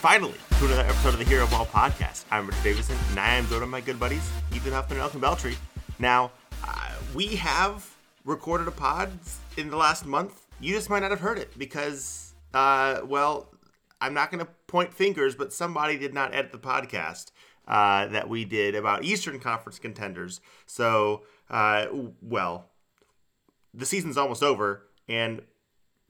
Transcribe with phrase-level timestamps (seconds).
[0.00, 2.24] finally to another episode of the Hero Ball Podcast.
[2.30, 5.20] I'm Richard Davison, and I am joined by my good buddies, Ethan Huffman and Elkin
[5.20, 5.56] Beltry.
[5.98, 6.30] Now,
[6.66, 7.94] uh, we have
[8.24, 9.10] recorded a pod
[9.58, 10.46] in the last month.
[10.58, 13.52] You just might not have heard it because, uh, well,
[14.00, 17.26] I'm not going to point fingers, but somebody did not edit the podcast
[17.68, 20.40] uh, that we did about Eastern Conference contenders.
[20.64, 21.88] So, uh,
[22.22, 22.70] well,
[23.74, 25.42] the season's almost over, and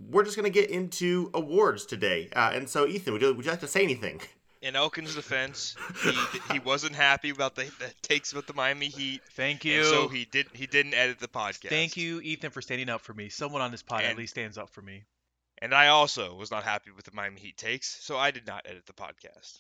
[0.09, 2.29] we're just going to get into awards today.
[2.35, 4.21] Uh, and so, Ethan, would you, would you like to say anything?
[4.63, 6.13] In Elkin's defense, he,
[6.53, 9.23] he wasn't happy about the, the takes about the Miami Heat.
[9.33, 9.79] Thank you.
[9.79, 11.71] and so he did he didn't edit the podcast.
[11.71, 13.31] Thank you, Ethan, for standing up for me.
[13.31, 15.05] Someone on this pod at least stands up for me.
[15.63, 18.67] And I also was not happy with the Miami Heat takes, so I did not
[18.67, 19.59] edit the podcast.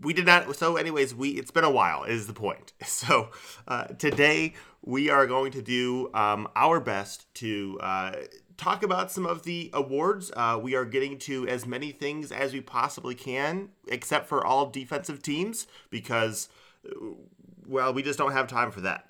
[0.00, 2.72] We did not so anyways we it's been a while is the point.
[2.84, 3.30] So
[3.66, 8.12] uh, today we are going to do um, our best to uh,
[8.56, 10.30] talk about some of the awards.
[10.36, 14.66] Uh, we are getting to as many things as we possibly can except for all
[14.70, 16.48] defensive teams because
[16.86, 16.94] uh,
[17.66, 19.06] well we just don't have time for that.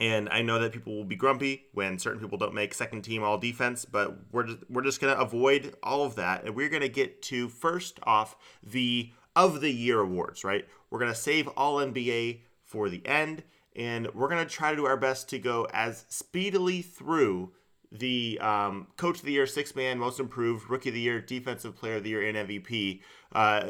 [0.00, 3.22] And I know that people will be grumpy when certain people don't make second team
[3.22, 6.44] all defense, but we're just, we're just going to avoid all of that.
[6.44, 10.66] And we're going to get to first off the of the year awards, right?
[10.90, 13.42] We're going to save all NBA for the end,
[13.74, 17.52] and we're going to try to do our best to go as speedily through
[17.90, 21.76] the um, coach of the year, six man, most improved, rookie of the year, defensive
[21.76, 23.00] player of the year, and MVP.
[23.32, 23.66] Uh,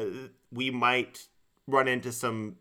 [0.51, 1.27] we might
[1.67, 2.57] run into some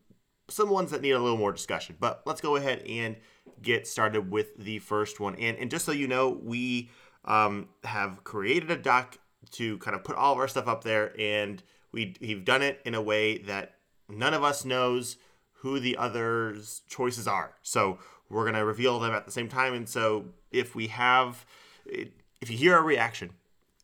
[0.49, 1.97] some ones that need a little more discussion.
[1.99, 3.17] But let's go ahead and
[3.63, 5.35] get started with the first one.
[5.37, 6.91] And, and just so you know, we
[7.25, 9.19] um, have created a doc
[9.53, 11.63] to kind of put all of our stuff up there, and
[11.95, 13.77] we, we've done it in a way that
[14.09, 15.17] none of us knows
[15.59, 17.55] who the others' choices are.
[17.63, 19.73] So we're to reveal them at the same time.
[19.73, 21.47] And so if we have,
[21.87, 23.31] if you hear our reaction,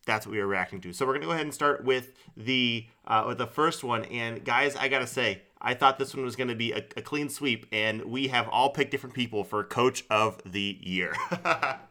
[0.05, 0.93] that's what we are reacting to.
[0.93, 4.05] So we're gonna go ahead and start with the uh, with the first one.
[4.05, 7.29] And guys, I gotta say, I thought this one was gonna be a, a clean
[7.29, 11.15] sweep, and we have all picked different people for Coach of the Year.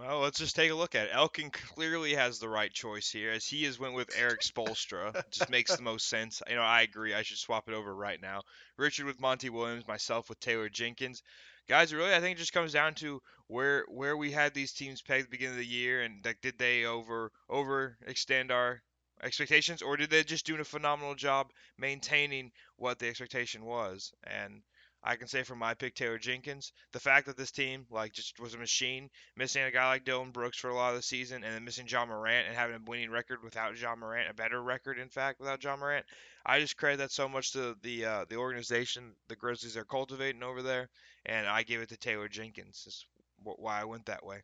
[0.00, 1.14] Well, let's just take a look at it.
[1.14, 5.14] Elkin clearly has the right choice here, as he has went with Erik Spoelstra.
[5.30, 6.42] just makes the most sense.
[6.48, 7.14] You know, I agree.
[7.14, 8.42] I should swap it over right now.
[8.78, 11.22] Richard with Monty Williams, myself with Taylor Jenkins.
[11.68, 15.02] Guys, really, I think it just comes down to where where we had these teams
[15.02, 18.82] pegged at the beginning of the year, and like, did they over overextend our
[19.22, 24.12] expectations, or did they just do a phenomenal job maintaining what the expectation was?
[24.24, 24.62] And
[25.02, 28.38] I can say for my pick, Taylor Jenkins, the fact that this team like just
[28.38, 31.42] was a machine, missing a guy like Dillon Brooks for a lot of the season,
[31.42, 34.62] and then missing Ja Morant and having a winning record without Ja Morant, a better
[34.62, 36.04] record in fact without Ja Morant.
[36.44, 40.42] I just credit that so much to the uh, the organization the Grizzlies are cultivating
[40.42, 40.88] over there,
[41.26, 42.84] and I give it to Taylor Jenkins.
[42.86, 43.06] Is
[43.42, 44.42] why I went that way.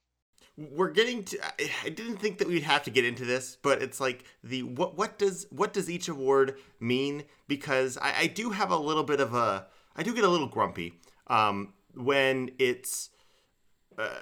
[0.56, 1.39] we're getting to.
[1.84, 4.97] I- didn't think that we'd have to get into this, but it's like the what
[4.97, 7.25] what does what does each award mean?
[7.47, 9.66] Because I, I do have a little bit of a
[9.97, 10.95] I do get a little grumpy
[11.27, 13.11] um, when it's
[13.99, 14.21] uh,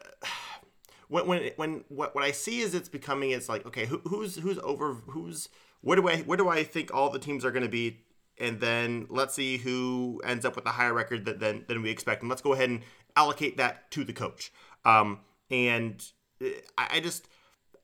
[1.08, 4.36] when when when what, what I see is it's becoming it's like okay who, who's
[4.36, 5.48] who's over who's
[5.80, 8.00] where do I where do I think all the teams are going to be?
[8.38, 11.90] And then let's see who ends up with a higher record that, than than we
[11.90, 12.22] expect.
[12.22, 12.80] And let's go ahead and
[13.16, 14.52] allocate that to the coach.
[14.84, 15.20] Um,
[15.50, 16.04] and
[16.42, 17.28] uh, I, I just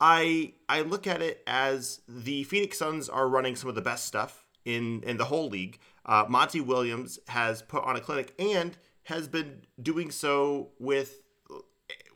[0.00, 4.06] I I look at it as the Phoenix Suns are running some of the best
[4.06, 5.78] stuff in in the whole league.
[6.10, 11.22] Uh, Monty Williams has put on a clinic and has been doing so with.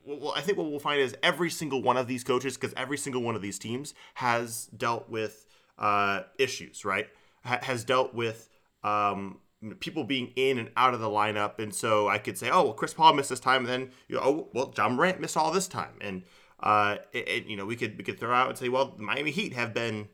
[0.06, 2.98] Well, I think what we'll find is every single one of these coaches, because every
[2.98, 5.46] single one of these teams has dealt with
[5.78, 7.06] uh, issues, right?
[7.46, 8.50] Ha- has dealt with
[8.82, 9.38] um,
[9.80, 12.72] people being in and out of the lineup, and so I could say, oh, well,
[12.74, 15.50] Chris Paul missed this time, and then you know, oh, well, Ja Morant missed all
[15.52, 16.22] this time, and
[16.60, 19.02] uh, it, it- you know, we could we could throw out and say, well, the
[19.02, 20.08] Miami Heat have been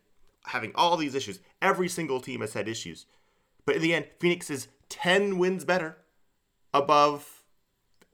[0.44, 1.40] having all these issues.
[1.60, 3.06] Every single team has had issues,
[3.66, 5.98] but in the end, Phoenix is ten wins better
[6.72, 7.44] above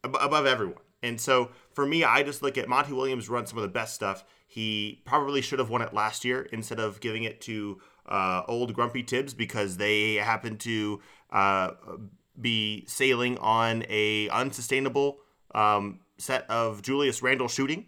[0.04, 0.82] ab- above everyone.
[1.02, 3.94] And so for me, I just look at Monty Williams run some of the best
[3.94, 4.24] stuff.
[4.46, 8.72] He probably should have won it last year instead of giving it to uh, old
[8.74, 11.00] grumpy Thibs because they happen to
[11.30, 11.70] uh,
[12.40, 15.18] be sailing on a unsustainable
[15.54, 17.86] um, set of Julius Randle shooting.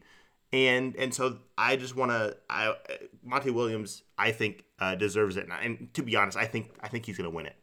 [0.53, 2.37] And and so I just want to.
[2.49, 2.75] I
[3.23, 5.45] Monty Williams, I think, uh, deserves it.
[5.45, 7.57] And, and to be honest, I think I think he's going to win it.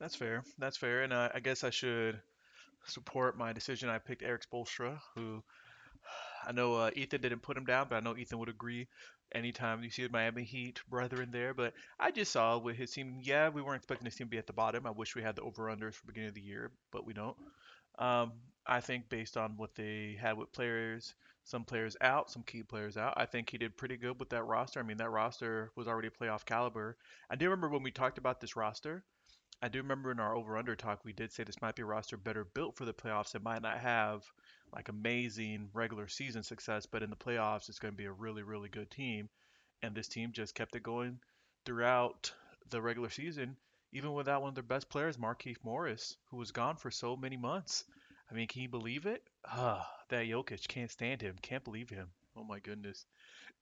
[0.00, 0.44] That's fair.
[0.58, 1.02] That's fair.
[1.02, 2.20] And uh, I guess I should
[2.86, 3.88] support my decision.
[3.88, 5.42] I picked Erik Spoelstra, who
[6.46, 8.88] I know uh, Ethan didn't put him down, but I know Ethan would agree.
[9.34, 13.18] Anytime you see the Miami Heat brethren there, but I just saw with his team.
[13.22, 14.86] Yeah, we weren't expecting his team to be at the bottom.
[14.86, 17.36] I wish we had the over/unders for beginning of the year, but we don't.
[17.98, 18.32] Um,
[18.66, 21.14] I think based on what they had with players,
[21.48, 23.14] some players out, some key players out.
[23.16, 24.80] I think he did pretty good with that roster.
[24.80, 26.98] I mean, that roster was already playoff caliber.
[27.30, 29.02] I do remember when we talked about this roster.
[29.62, 32.18] I do remember in our over/under talk we did say this might be a roster
[32.18, 33.34] better built for the playoffs.
[33.34, 34.24] It might not have
[34.74, 38.42] like amazing regular season success, but in the playoffs it's going to be a really
[38.42, 39.30] really good team.
[39.82, 41.18] And this team just kept it going
[41.64, 42.30] throughout
[42.68, 43.56] the regular season,
[43.92, 47.38] even without one of their best players, Markieff Morris, who was gone for so many
[47.38, 47.84] months.
[48.30, 49.22] I mean, can you believe it?
[49.46, 51.36] Ah, that Jokic can't stand him.
[51.40, 52.08] Can't believe him.
[52.36, 53.06] Oh my goodness.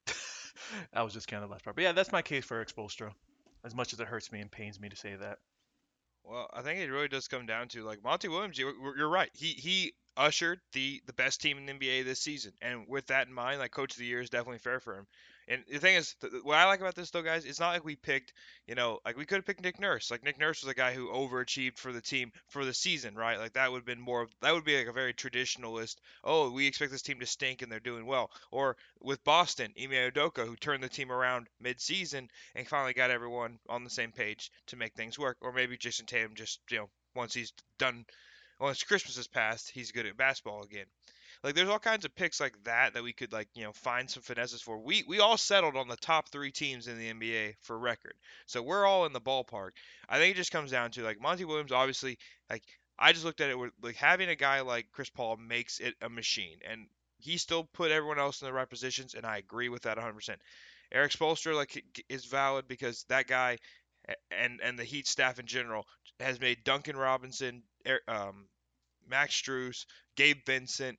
[0.92, 1.76] that was just kind of the last part.
[1.76, 3.12] But yeah, that's my case for Erik Spoelstra.
[3.64, 5.38] As much as it hurts me and pains me to say that.
[6.24, 8.58] Well, I think it really does come down to like Monty Williams.
[8.58, 9.30] You're right.
[9.32, 13.28] He he ushered the the best team in the NBA this season, and with that
[13.28, 15.06] in mind, like Coach of the Year is definitely fair for him.
[15.48, 17.94] And the thing is, what I like about this though, guys, it's not like we
[17.94, 18.32] picked,
[18.66, 20.10] you know, like we could have picked Nick Nurse.
[20.10, 23.38] Like Nick Nurse was a guy who overachieved for the team for the season, right?
[23.38, 25.96] Like that would have been more that would be like a very traditionalist.
[26.24, 28.30] Oh, we expect this team to stink and they're doing well.
[28.50, 33.58] Or with Boston, Ime Udoka, who turned the team around mid-season and finally got everyone
[33.68, 35.36] on the same page to make things work.
[35.40, 38.04] Or maybe Jayson Tatum just, you know, once he's done,
[38.58, 40.86] once Christmas has passed, he's good at basketball again.
[41.42, 44.08] Like there's all kinds of picks like that that we could like you know find
[44.08, 44.78] some finesses for.
[44.78, 48.14] We we all settled on the top three teams in the NBA for record,
[48.46, 49.70] so we're all in the ballpark.
[50.08, 51.72] I think it just comes down to like Monty Williams.
[51.72, 52.18] Obviously,
[52.50, 52.64] like
[52.98, 55.94] I just looked at it with like having a guy like Chris Paul makes it
[56.00, 56.86] a machine, and
[57.18, 60.36] he still put everyone else in the right positions, and I agree with that 100%.
[60.92, 63.58] Erik Spoelstra like is valid because that guy
[64.30, 65.86] and and the Heat staff in general
[66.20, 67.62] has made Duncan Robinson,
[68.08, 68.46] um,
[69.08, 69.84] Max Strus,
[70.16, 70.98] Gabe Vincent,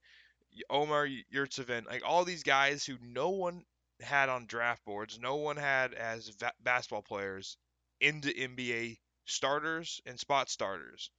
[0.70, 3.64] Omer Yurtseven, like all these guys who no one
[4.02, 7.58] had on draft boards, no one had as va- basketball players
[8.00, 11.10] into NBA starters and spot starters.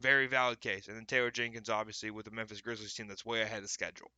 [0.00, 0.88] Very valid case.
[0.88, 4.10] And then Taylor Jenkins, obviously, with the Memphis Grizzlies team that's way ahead of schedule.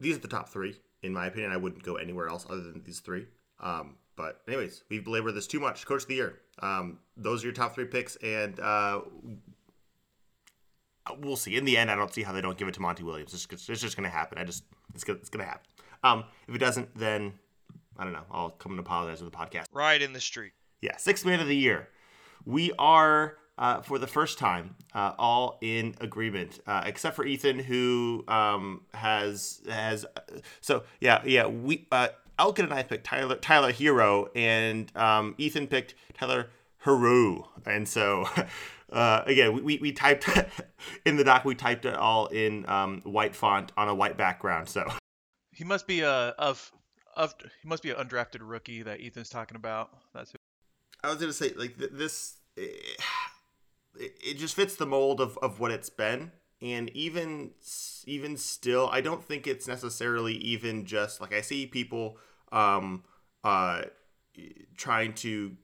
[0.00, 1.52] These are the top three, in my opinion.
[1.52, 3.26] I wouldn't go anywhere else other than these three.
[3.60, 5.86] Um, but anyways, we've belabored this too much.
[5.86, 6.40] Coach of the year.
[6.60, 9.00] Um, those are your top three picks, and uh,
[11.18, 11.56] we'll see.
[11.56, 13.34] In the end, I don't see how they don't give it to Monty Williams.
[13.34, 14.38] It's, it's just going to happen.
[14.38, 14.64] I just
[14.94, 15.66] it's gonna, it's going to happen.
[16.02, 17.34] Um, if it doesn't, then
[17.98, 18.24] I don't know.
[18.30, 19.66] I'll come and apologize with the podcast.
[19.72, 20.52] Right in the street.
[20.80, 21.88] Yeah, sixth man of the year.
[22.44, 27.58] We are uh, for the first time uh, all in agreement, uh, except for Ethan,
[27.58, 30.04] who um, has has.
[30.60, 31.46] so yeah, yeah.
[31.46, 32.08] We uh,
[32.38, 36.50] Elkin and I picked Tyler Tyler Herro, and um, Ethan picked Tyler
[36.84, 38.28] Herro, and so
[38.94, 40.28] uh, again, we, we typed
[41.04, 44.68] in the doc, we typed it all in um, white font on a white background.
[44.68, 44.88] So
[45.50, 46.70] he must be a of
[47.16, 49.90] of he must be an undrafted rookie that Ethan's talking about.
[50.14, 50.36] That's who.
[51.02, 52.36] I was gonna say like this.
[52.56, 53.00] It,
[53.96, 56.30] it just fits the mold of, of what it's been,
[56.62, 57.50] and even
[58.06, 62.18] even still, I don't think it's necessarily even just like I see people
[62.52, 63.02] um
[63.42, 63.82] uh
[64.76, 65.56] trying to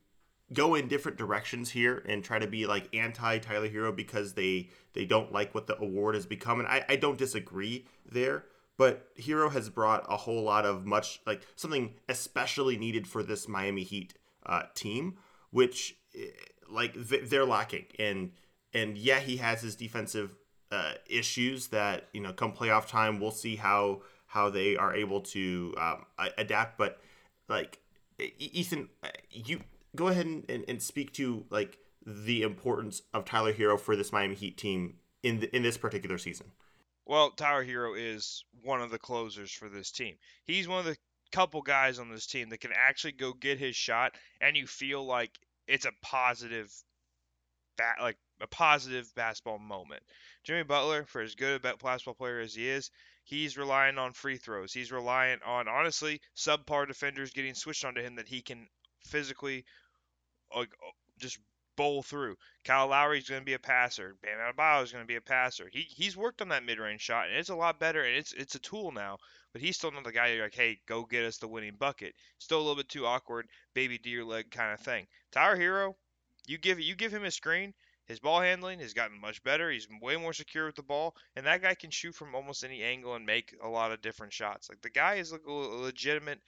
[0.52, 4.70] go in different directions here and try to be like anti Tyler Herro because they
[4.92, 6.60] they don't like what the award has become.
[6.60, 8.44] And I, I don't disagree there.
[8.76, 13.46] But Herro has brought a whole lot of much like something especially needed for this
[13.46, 14.14] Miami Heat
[14.46, 15.18] uh, team,
[15.50, 16.28] which eh,
[16.68, 17.86] like they're lacking.
[17.98, 18.32] And
[18.72, 20.34] and yeah, he has his defensive
[20.72, 25.20] uh, issues that you know come playoff time we'll see how how they are able
[25.20, 26.06] to um,
[26.38, 26.78] adapt.
[26.78, 27.00] But
[27.48, 27.80] like
[28.38, 29.60] Ethan, uh, you
[29.96, 34.12] go ahead and, and, and speak to like the importance of Tyler Herro for this
[34.12, 36.50] Miami Heat team in the, in this particular season.
[37.06, 40.14] Well, Tyler Herro is one of the closers for this team.
[40.46, 40.96] He's one of the
[41.32, 45.04] couple guys on this team that can actually go get his shot, and you feel
[45.04, 46.72] like it's a positive,
[47.76, 50.02] bat, like a positive basketball moment.
[50.44, 52.90] Jimmy Butler, for as good a basketball player as he is,
[53.24, 54.72] he's relying on free throws.
[54.72, 58.66] He's relying on honestly subpar defenders getting switched onto him that he can
[59.04, 59.64] physically
[60.54, 61.38] uh, like uh, just
[61.76, 62.36] bowl through.
[62.64, 64.14] Kyle Lowry's going to be a passer.
[64.22, 65.68] Bam Adebayo is going to be a passer.
[65.72, 68.54] He he's worked on that mid-range shot and it's a lot better and it's it's
[68.54, 69.18] a tool now.
[69.52, 72.14] But he's still not the guy you're like, hey, go get us the winning bucket.
[72.38, 75.06] Still a little bit too awkward, baby deer leg kind of thing.
[75.32, 75.94] Tyler Herro,
[76.46, 77.74] you give you give him a screen.
[78.04, 79.70] His ball handling has gotten much better.
[79.70, 82.82] He's way more secure with the ball, and that guy can shoot from almost any
[82.82, 84.68] angle and make a lot of different shots.
[84.68, 86.40] Like the guy is a legitimate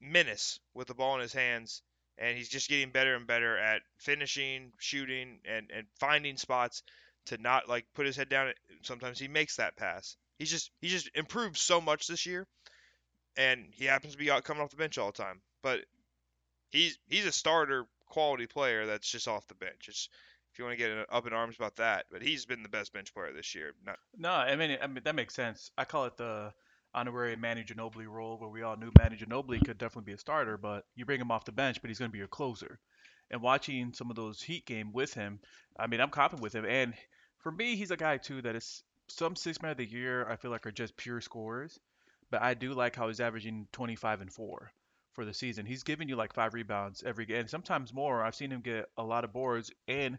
[0.00, 1.82] menace with the ball in his hands,
[2.18, 6.82] and he's just getting better and better at finishing, shooting, and, and finding spots
[7.26, 8.52] to not like put his head down.
[8.82, 10.16] Sometimes he makes that pass.
[10.38, 12.46] He's just he just improved so much this year,
[13.36, 15.40] and he happens to be out coming off the bench all the time.
[15.62, 15.80] But
[16.70, 19.88] he's he's a starter quality player that's just off the bench.
[19.88, 20.08] It's,
[20.52, 22.06] if you want to get up in arms about that.
[22.10, 23.72] But he's been the best bench player this year.
[23.86, 25.70] Not, No, I mean, I mean that makes sense.
[25.78, 26.52] I call it the
[26.94, 30.56] honorary Manu Ginobili role, where we all knew Manu Ginobili could definitely be a starter,
[30.56, 32.78] but you bring him off the bench, but he's going to be your closer.
[33.30, 35.40] And watching some of those Heat game with him,
[35.78, 36.64] I mean, I'm confident with him.
[36.66, 36.94] And
[37.38, 40.28] for me, he's a guy too that is some six man of the year.
[40.28, 41.78] I feel like are just pure scorers,
[42.30, 44.72] but I do like how he's averaging 25 and four
[45.12, 45.66] for the season.
[45.66, 48.22] He's giving you like five rebounds every game, and sometimes more.
[48.22, 50.18] I've seen him get a lot of boards, and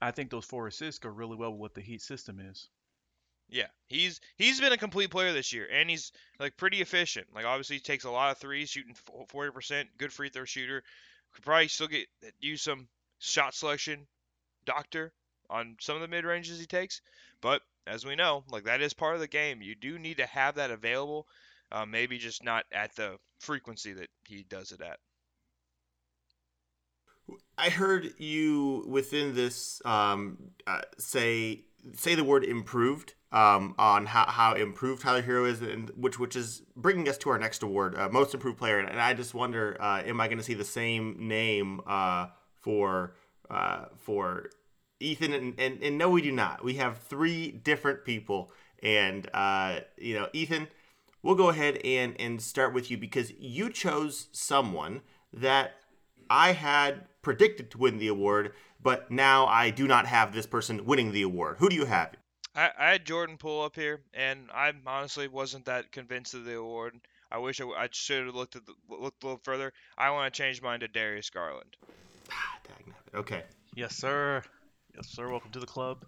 [0.00, 2.68] I think those four assists go really well with what the Heat system is.
[3.48, 7.26] Yeah, he's he's been a complete player this year, and he's like pretty efficient.
[7.34, 8.94] Like obviously, he takes a lot of threes, shooting
[9.28, 10.82] forty percent, good free throw shooter.
[11.32, 12.06] Could probably still get
[12.40, 12.88] use some
[13.18, 14.06] shot selection,
[14.64, 15.12] doctor
[15.50, 17.00] on some of the mid ranges he takes.
[17.40, 19.62] But as we know, like that is part of the game.
[19.62, 21.26] You do need to have that available.
[21.70, 24.98] Uh, maybe just not at the frequency that he does it at.
[27.58, 31.64] I heard you within this um, uh, say
[31.94, 36.36] say the word improved um, on how, how improved Tyler Herro is, and which which
[36.36, 38.78] is bringing us to our next award, uh, most improved player.
[38.78, 42.28] And I just wonder, uh, am I going to see the same name uh,
[42.60, 43.14] for
[43.50, 44.50] uh, for
[45.00, 45.32] Ethan?
[45.32, 46.64] And, and and no, we do not.
[46.64, 48.50] We have three different people,
[48.82, 50.68] and uh, you know, Ethan.
[51.20, 55.74] We'll go ahead and, and start with you because you chose someone that
[56.30, 60.84] I had predicted to win the award, but now I do not have this person
[60.84, 61.56] winning the award.
[61.58, 62.14] Who do you have?
[62.54, 66.56] I, I had Jordan Poole up here, and I honestly wasn't that convinced of the
[66.56, 66.94] award.
[67.30, 69.72] I wish I, I should have looked at the, looked a little further.
[69.96, 71.76] I want to change mine to Darius Garland.
[72.30, 73.20] Ah, dagnabbit.
[73.20, 73.42] Okay.
[73.74, 74.42] Yes, sir.
[74.96, 75.28] Yes, sir.
[75.28, 76.04] Welcome to the club.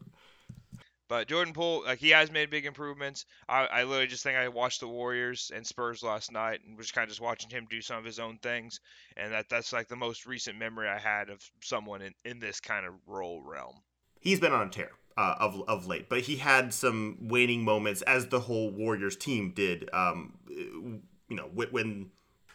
[1.10, 3.26] But Jordan Poole, like he has made big improvements.
[3.48, 6.92] I, I literally just think I watched the Warriors and Spurs last night and was
[6.92, 8.78] kind of just watching him do some of his own things,
[9.16, 12.60] and that that's like the most recent memory I had of someone in, in this
[12.60, 13.74] kind of role realm.
[14.20, 18.02] He's been on a tear uh, of of late, but he had some waning moments,
[18.02, 19.90] as the whole Warriors team did.
[19.92, 21.02] Um, you
[21.36, 22.10] know, when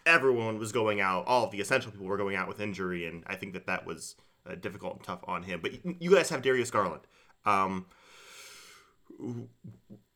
[0.06, 3.26] everyone was going out, all of the essential people were going out with injury, and
[3.28, 4.16] I think that that was
[4.50, 5.60] uh, difficult and tough on him.
[5.62, 7.02] But you guys have Darius Garland.
[7.46, 7.88] Um,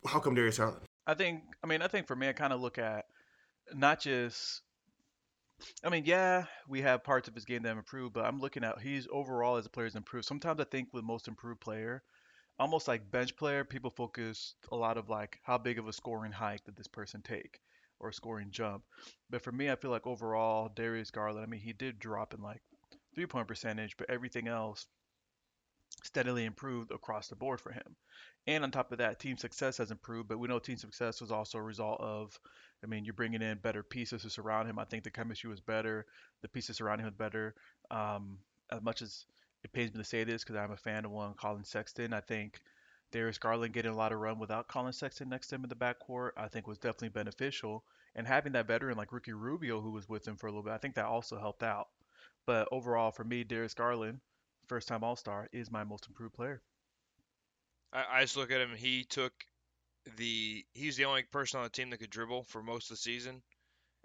[0.07, 0.81] how come Darius Garland?
[1.07, 1.43] I think.
[1.63, 3.05] I mean, I think for me, I kind of look at
[3.73, 4.61] not just.
[5.83, 8.79] I mean, yeah, we have parts of his game that improved, but I'm looking at
[8.79, 10.25] he's overall as a player has improved.
[10.25, 12.01] Sometimes I think with most improved player,
[12.57, 16.31] almost like bench player, people focus a lot of like how big of a scoring
[16.31, 17.59] hike did this person take
[17.99, 18.83] or a scoring jump.
[19.29, 22.41] But for me, I feel like overall Darius Garland, I mean, he did drop in
[22.41, 22.61] like
[23.15, 24.87] three point percentage, but everything else
[26.03, 27.95] steadily improved across the board for him.
[28.47, 31.31] And on top of that, team success has improved, but we know team success was
[31.31, 32.39] also a result of,
[32.83, 34.79] I mean, you're bringing in better pieces to surround him.
[34.79, 36.05] I think the chemistry was better,
[36.41, 37.55] the pieces surrounding him was better.
[37.91, 38.39] Um,
[38.71, 39.25] as much as
[39.63, 42.21] it pains me to say this because I'm a fan of one Collin Sexton, I
[42.21, 42.61] think
[43.11, 45.75] Darius Garland getting a lot of run without Collin Sexton next to him in the
[45.75, 47.83] backcourt, I think was definitely beneficial.
[48.15, 50.73] And having that veteran like Ricky Rubio who was with him for a little bit,
[50.73, 51.87] I think that also helped out.
[52.45, 54.19] But overall, for me, Darius Garland,
[54.69, 56.61] first time All Star, is my most improved player.
[57.91, 58.75] I, I just look at him.
[58.75, 59.33] He took
[60.15, 63.01] the he's the only person on the team that could dribble for most of the
[63.01, 63.41] season,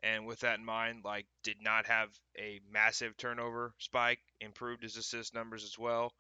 [0.03, 4.21] and with that in mind, like did not have a massive turnover spike.
[4.41, 6.13] Improved his assist numbers as well.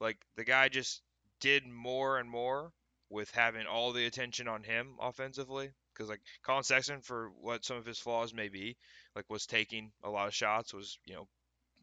[0.00, 1.02] Like the guy just
[1.40, 2.72] did more and more
[3.10, 5.70] with having all the attention on him offensively.
[5.92, 8.76] Because like Collin Sexton, for what some of his flaws may be,
[9.16, 11.26] like was taking a lot of shots, was you know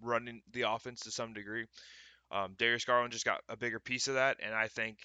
[0.02, 1.66] running the offense to some degree.
[2.36, 4.98] Um, Darius Garland just got a bigger piece of that, and I think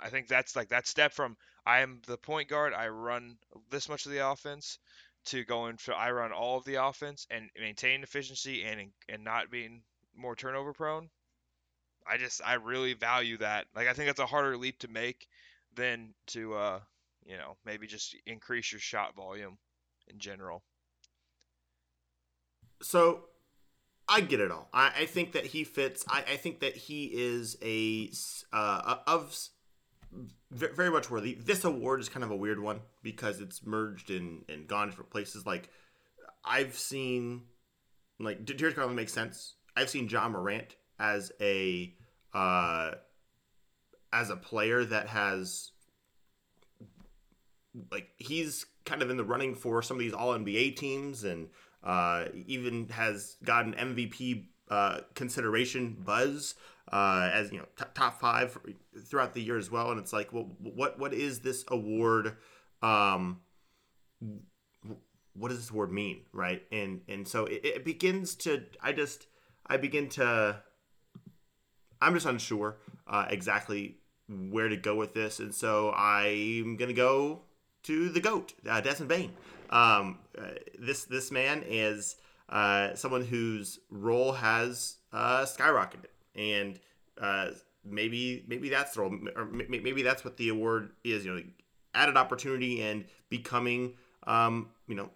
[0.00, 3.36] I think that's like that step from I am the point guard, I run
[3.70, 4.78] this much of the offense,
[5.26, 9.50] to going for I run all of the offense and maintain efficiency and and not
[9.50, 9.82] being
[10.16, 11.10] more turnover prone.
[12.06, 13.66] I just I really value that.
[13.76, 15.26] Like I think that's a harder leap to make
[15.74, 16.80] than to uh
[17.26, 19.58] you know maybe just increase your shot volume
[20.06, 20.62] in general.
[22.80, 23.24] So
[24.08, 24.68] I get it all.
[24.72, 26.04] I, I think that he fits.
[26.08, 28.10] I, I think that he is a
[28.56, 29.36] uh, of
[30.50, 31.34] very much worthy.
[31.34, 35.10] This award is kind of a weird one because it's merged and and gone different
[35.10, 35.46] places.
[35.46, 35.68] Like
[36.44, 37.42] I've seen,
[38.18, 39.54] like Darius Garland makes sense.
[39.76, 41.94] I've seen Ja Morant as a
[42.32, 42.92] uh,
[44.12, 45.72] as a player that has
[47.92, 51.48] like he's kind of in the running for some of these All NBA teams and
[51.82, 56.54] uh, even has gotten MVP uh, consideration buzz
[56.92, 58.58] uh, as you know t- top five
[59.06, 59.90] throughout the year as well.
[59.90, 62.36] And it's like, well, what what is this award?
[62.82, 63.40] Um,
[65.34, 66.62] what does this award mean, right?
[66.72, 68.64] And and so it, it begins to.
[68.80, 69.26] I just
[69.66, 70.62] I begin to
[72.00, 73.96] I'm just unsure uh, exactly
[74.28, 77.42] where to go with this, and so I'm gonna go
[77.84, 79.32] to the goat, uh, Desmond Bane.
[79.70, 82.16] Um, uh, this this man is
[82.48, 86.78] uh, someone whose role has uh, skyrocketed, and
[87.20, 87.50] uh,
[87.84, 91.24] maybe maybe that's the role, or maybe that's what the award is.
[91.24, 91.42] You know,
[91.94, 93.94] added opportunity and becoming,
[94.26, 95.10] um, you know,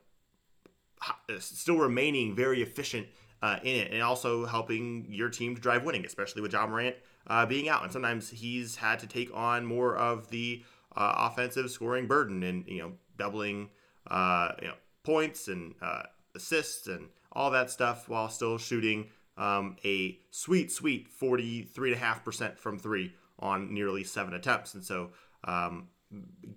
[1.38, 3.06] still remaining very efficient
[3.42, 6.96] uh, in it, and also helping your team to drive winning, especially with Ja Morant
[7.26, 7.82] uh, being out.
[7.82, 10.62] And sometimes he's had to take on more of the
[10.96, 13.70] uh, offensive scoring burden, and you know, doubling,
[14.08, 16.02] uh, you know, points and uh,
[16.34, 19.06] assists and all that stuff while still shooting
[19.36, 24.74] um, a sweet, sweet 43.5% from three on nearly seven attempts.
[24.74, 25.10] And so,
[25.44, 25.88] um,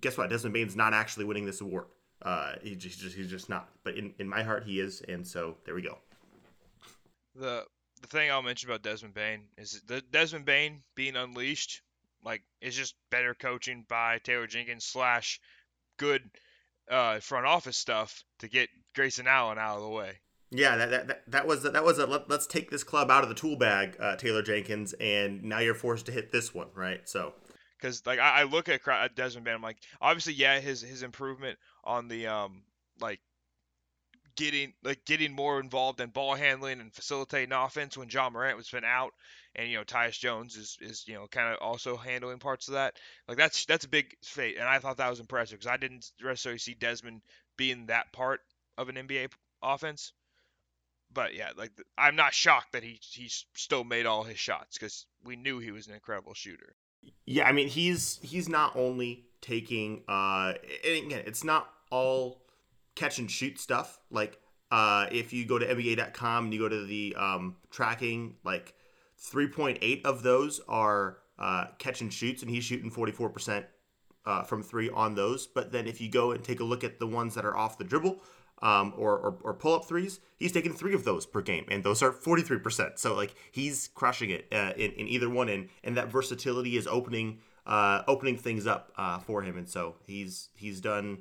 [0.00, 0.30] guess what?
[0.30, 1.86] Desmond Bane's not actually winning this award.
[2.22, 3.68] Uh, he just, just, he's just not.
[3.84, 5.02] But in, in my heart, he is.
[5.08, 5.98] And so, there we go.
[7.34, 7.64] The
[8.02, 11.82] the thing I'll mention about Desmond Bane is the Desmond Bane being unleashed,
[12.24, 15.40] like, is just better coaching by Taylor Jenkins slash
[15.96, 16.30] good
[16.90, 20.20] uh, front office stuff to get Grayson Allen out of the way.
[20.50, 23.28] Yeah, that that, that was that was a let, us take this club out of
[23.28, 27.00] the tool bag, uh, Taylor Jenkins, and now you're forced to hit this one, right?
[27.08, 27.34] So,
[27.78, 28.80] because like I, I, look at
[29.16, 32.62] Desmond Bane, I'm like, obviously, yeah, his his improvement on the um
[33.00, 33.20] like
[34.36, 38.68] getting like getting more involved in ball handling and facilitating offense when Ja Morant was
[38.68, 39.12] been out,
[39.54, 42.74] and you know Tyus Jones is is you know kind of also handling parts of
[42.74, 42.94] that.
[43.28, 46.10] Like that's that's a big fate, and I thought that was impressive because I didn't
[46.22, 47.22] necessarily see Desmond
[47.56, 48.40] being that part
[48.78, 49.30] of an NBA
[49.62, 50.12] offense
[51.12, 55.06] but yeah, like I'm not shocked that he he's still made all his shots because
[55.24, 56.74] we knew he was an incredible shooter.
[57.24, 62.42] Yeah, I mean he's he's not only taking uh and again it's not all
[62.96, 64.00] catch and shoot stuff.
[64.10, 64.40] Like
[64.72, 68.74] uh if you go to NBA.com and you go to the um tracking, like
[69.22, 73.64] 3.8 of those are uh, catch and shoots, and he's shooting 44%
[74.24, 75.46] uh, from three on those.
[75.46, 77.78] But then if you go and take a look at the ones that are off
[77.78, 78.20] the dribble,
[78.62, 81.84] um, or, or, or pull up threes, he's taking three of those per game, and
[81.84, 82.98] those are 43%.
[82.98, 86.86] So like he's crushing it uh, in, in either one, and, and that versatility is
[86.86, 91.18] opening uh, opening things up uh, for him, and so he's he's done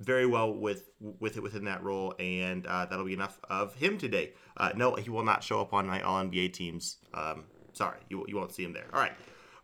[0.00, 3.98] very well with with it within that role, and uh, that'll be enough of him
[3.98, 4.32] today.
[4.56, 6.98] Uh, no, he will not show up on my All NBA teams.
[7.14, 8.86] Um, sorry, you, you won't see him there.
[8.92, 9.12] All right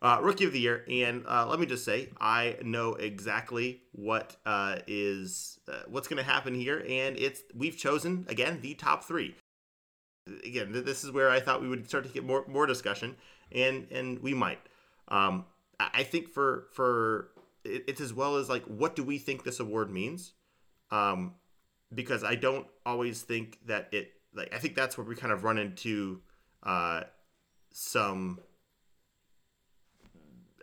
[0.04, 0.84] uh, rookie of the year.
[0.88, 6.22] And uh, let me just say, I know exactly what uh, is uh, what's going
[6.22, 9.34] to happen here, and it's we've chosen again the top three.
[10.44, 13.16] Again, this is where I thought we would start to get more more discussion,
[13.50, 14.60] and and we might.
[15.08, 15.46] Um,
[15.80, 17.30] I think for for
[17.64, 20.34] it's as well as like what do we think this award means,
[20.90, 21.34] um,
[21.94, 25.44] because I don't always think that it like I think that's where we kind of
[25.44, 26.20] run into
[26.62, 27.02] uh,
[27.72, 28.40] some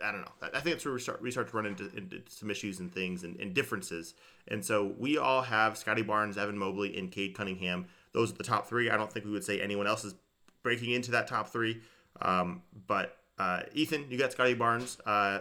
[0.02, 0.32] I don't know.
[0.42, 2.92] I think that's where we start we start to run into, into some issues and
[2.92, 4.14] things and, and, differences.
[4.48, 7.86] And so we all have Scottie Barnes, Evan Mobley, and Cade Cunningham.
[8.12, 8.90] Those are the top three.
[8.90, 10.14] I don't think we would say anyone else is
[10.62, 11.80] breaking into that top three.
[12.20, 14.98] Um, but uh, Ethan, you got Scottie Barnes.
[15.06, 15.40] Uh,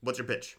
[0.00, 0.56] what's your pitch?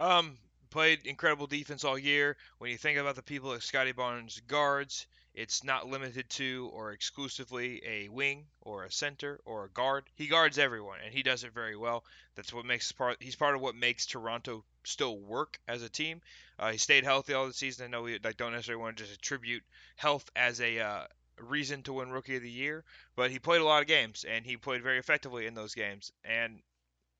[0.00, 0.38] Um,
[0.70, 2.38] played incredible defense all year.
[2.58, 6.92] When you think about the people like Scottie Barnes guards, it's not limited to or
[6.92, 10.04] exclusively a wing or a center or a guard.
[10.14, 12.02] He guards everyone, and he does it very well.
[12.34, 13.18] That's what makes part.
[13.20, 16.22] He's part of what makes Toronto still work as a team.
[16.58, 17.84] Uh, he stayed healthy all the season.
[17.84, 19.62] I know we like, don't necessarily want to just attribute
[19.96, 21.06] health as a uh,
[21.38, 22.84] reason to win Rookie of the Year,
[23.16, 26.10] but he played a lot of games and he played very effectively in those games.
[26.24, 26.62] And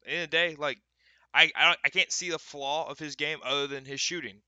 [0.06, 0.78] in the day, like
[1.34, 4.40] I I, I can't see the flaw of his game other than his shooting.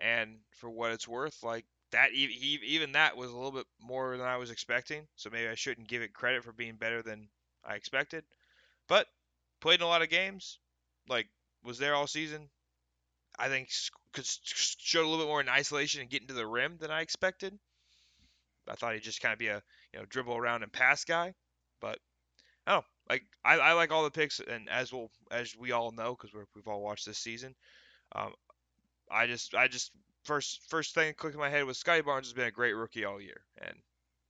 [0.00, 4.16] And for what it's worth, like that he, even that was a little bit more
[4.16, 5.06] than I was expecting.
[5.16, 7.28] So maybe I shouldn't give it credit for being better than
[7.64, 8.24] I expected.
[8.88, 9.06] But
[9.60, 10.58] played in a lot of games,
[11.08, 11.28] like
[11.62, 12.48] was there all season.
[13.38, 13.70] I think
[14.12, 17.00] could show a little bit more in isolation and getting to the rim than I
[17.00, 17.58] expected.
[18.68, 21.34] I thought he'd just kind of be a you know dribble around and pass guy,
[21.80, 21.98] but
[22.66, 26.16] oh, like I, I like all the picks, and as we'll as we all know
[26.16, 27.54] because we've all watched this season,
[28.14, 28.32] um,
[29.10, 29.92] I just I just
[30.24, 33.04] first first thing that clicked my head was Scottie Barnes has been a great rookie
[33.04, 33.74] all year, and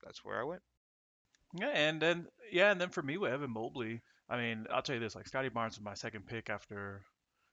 [0.05, 0.63] that's where I went.
[1.57, 4.95] Yeah, and then yeah, and then for me with Evan Mobley, I mean, I'll tell
[4.95, 7.03] you this: like Scottie Barnes was my second pick after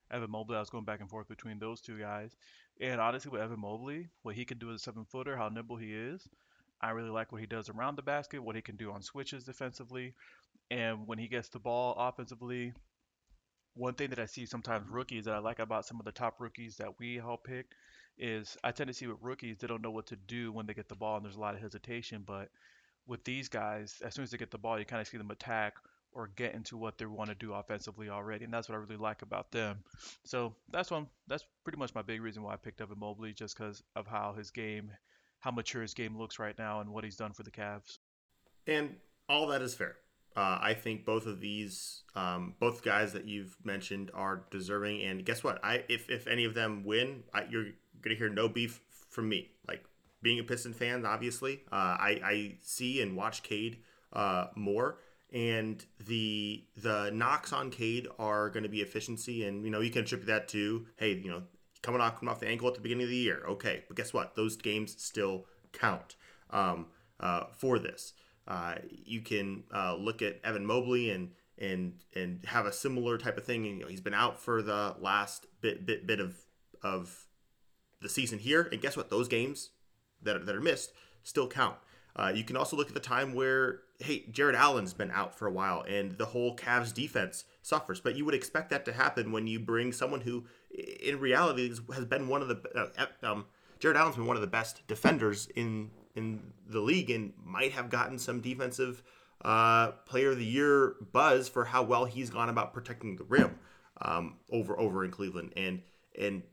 [0.10, 0.56] Evan Mobley.
[0.56, 2.36] I was going back and forth between those two guys,
[2.80, 5.78] and honestly, with Evan Mobley, what he can do as a seven footer, how nimble
[5.78, 6.28] he is,
[6.82, 9.44] I really like what he does around the basket, what he can do on switches
[9.44, 10.16] defensively,
[10.72, 12.74] and when he gets the ball offensively.
[13.76, 14.96] One thing that I see sometimes mm-hmm.
[14.96, 17.68] rookies that I like about some of the top rookies that we all pick
[18.18, 20.74] is I tend to see with rookies they don't know what to do when they
[20.74, 22.24] get the ball and there's a lot of hesitation.
[22.26, 22.50] But
[23.06, 25.32] with these guys, as soon as they get the ball, you kind of see them
[25.32, 25.76] attack
[26.14, 28.98] or get into what they want to do offensively already, and that's what I really
[28.98, 29.78] like about them.
[30.26, 31.08] So that's one.
[31.28, 34.34] That's pretty much my big reason why I picked up Mobley, just because of how
[34.38, 34.92] his game,
[35.40, 38.00] how mature his game looks right now, and what he's done for the Cavs.
[38.68, 38.98] And
[39.30, 39.96] all that is fair.
[40.36, 45.02] Uh, I think both of these, um, both guys that you've mentioned, are deserving.
[45.04, 45.60] And guess what?
[45.64, 47.68] I if if any of them win, I, you're
[48.02, 49.52] gonna hear no beef from me.
[49.68, 49.84] Like
[50.22, 53.80] being a Piston fan, obviously, uh, I I see and watch Cade
[54.14, 55.00] uh, more,
[55.34, 59.92] and the the knocks on Cade are going to be efficiency, and you know you
[59.92, 61.44] can attribute that to hey, you know,
[61.82, 63.44] coming off coming off the ankle at the beginning of the year.
[63.48, 64.36] Okay, but guess what?
[64.36, 66.16] Those games still count
[66.52, 66.88] um,
[67.20, 68.14] uh, for this.
[68.52, 73.38] Uh, you can uh, look at Evan Mobley and and and have a similar type
[73.38, 73.66] of thing.
[73.66, 76.36] And, you know, he's been out for the last bit bit bit of
[76.84, 77.28] of
[78.02, 79.10] the season here, and guess what?
[79.10, 79.70] Those games
[80.22, 80.92] that are, that are missed
[81.24, 81.78] still count.
[82.14, 85.48] Uh, you can also look at the time where hey, Jarrett Allen's been out for
[85.48, 88.02] a while, and the whole Cavs defense suffers.
[88.02, 90.44] But you would expect that to happen when you bring someone who,
[91.00, 93.46] in reality, has been one of the uh, um,
[93.80, 97.90] Jarrett Allen's been one of the best defenders in in the league and might have
[97.90, 99.04] gotten some defensive
[99.44, 103.58] uh, player of the year buzz for how well he's gone about protecting the rim
[104.02, 105.54] um, over over in Cleveland.
[105.56, 105.82] And
[106.20, 106.44] and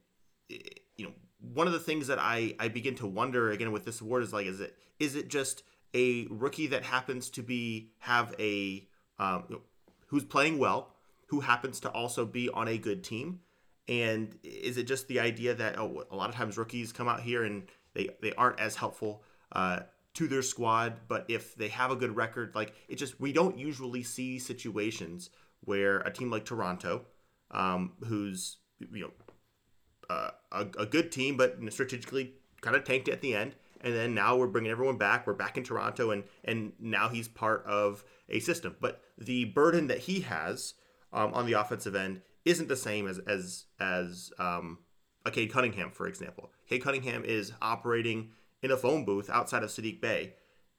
[0.49, 4.01] you know one of the things that I I begin to wonder again with this
[4.01, 5.63] award is like is it is it just
[5.95, 8.87] a rookie that happens to be have a
[9.19, 9.61] um,
[10.07, 10.95] who's playing well
[11.27, 13.41] who happens to also be on a good team
[13.89, 17.21] and is it just the idea that oh, a lot of times rookies come out
[17.21, 19.81] here and they, they aren't as helpful uh,
[20.15, 21.01] to their squad.
[21.09, 25.31] But if they have a good record, like it just we don't usually see situations
[25.61, 27.07] where a team like Toronto,
[27.51, 28.59] um, who's
[28.93, 29.13] you know
[30.11, 33.55] uh, a, a good team, but strategically kind of tanked at the end.
[33.81, 35.27] And then now we're bringing everyone back.
[35.27, 38.77] We're back in Toronto, and and now he's part of a system.
[38.81, 40.75] But the burden that he has
[41.13, 44.79] um, on the offensive end isn't the same as as as um,
[45.25, 46.51] a Cade Cunningham, for example.
[46.69, 48.31] Cade Cunningham is operating
[48.63, 50.35] in a phone booth outside of Saddiq Bey,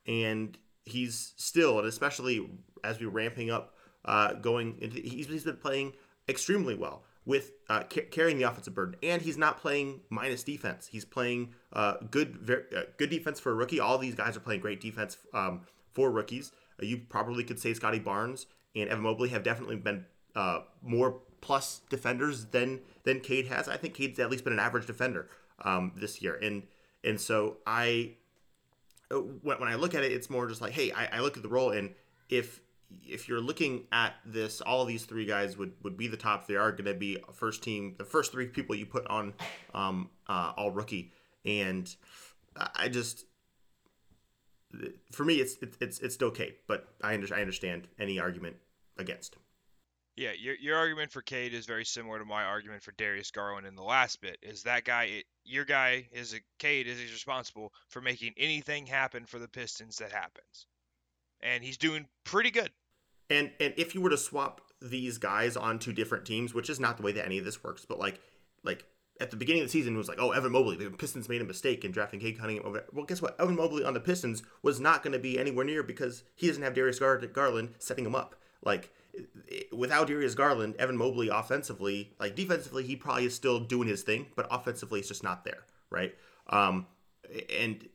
[0.05, 2.49] and he's still, and especially
[2.83, 3.73] as we're ramping up,
[4.05, 5.93] uh, going into, he's, he's been playing
[6.27, 10.87] extremely well with uh, ca- carrying the offensive burden, and he's not playing minus defense.
[10.87, 13.79] He's playing uh, good, very, uh, good defense for a rookie.
[13.79, 15.61] All these guys are playing great defense um,
[15.91, 16.51] for rookies.
[16.81, 21.21] Uh, you probably could say Scottie Barnes and Evan Mobley have definitely been uh, more
[21.41, 23.67] plus defenders than than Cade has.
[23.67, 25.27] I think Cade's at least been an average defender
[25.63, 26.63] um, this year, and
[27.03, 28.15] and so I,
[29.11, 31.43] uh, when, I look at it, it's more just like, hey, I, I look at
[31.43, 31.93] the role, and
[32.29, 32.61] if
[33.05, 36.47] if you're looking at this, all of these three guys would, would be the top.
[36.47, 39.33] They are going to be first team, the first three people you put on
[39.75, 41.11] um, uh, all rookie,
[41.45, 41.93] and
[42.75, 43.25] I just
[45.11, 48.57] for me it's it's it's still Cade, but I I understand any argument
[48.97, 49.35] against.
[50.19, 53.65] Yeah, your your argument for Cade is very similar to my argument for Darius Garland
[53.65, 54.37] in the last bit.
[54.41, 55.23] Is that guy?
[55.45, 59.95] Your guy is a Cade is he's responsible for making anything happen for the Pistons
[59.99, 60.67] that happens,
[61.39, 62.69] and he's doing pretty good.
[63.29, 66.97] And and if you were to swap these guys onto different teams, which is not
[66.97, 68.19] the way that any of this works, but like
[68.65, 68.83] like
[69.21, 71.41] at the beginning of the season it was like, oh, Evan Mobley, the Pistons made
[71.41, 72.83] a mistake in drafting Cade Cunningham over.
[72.91, 73.39] Well, guess what?
[73.39, 76.63] Evan Mobley on the Pistons was not going to be anywhere near because he doesn't
[76.63, 78.35] have Darius Garland setting him up.
[78.61, 78.91] Like
[79.71, 84.27] without Darius Garland, Evan Mobley offensively, like defensively, he probably is still doing his thing,
[84.35, 86.15] but offensively, it's just not there, right?
[86.47, 86.87] Um,
[87.49, 87.87] and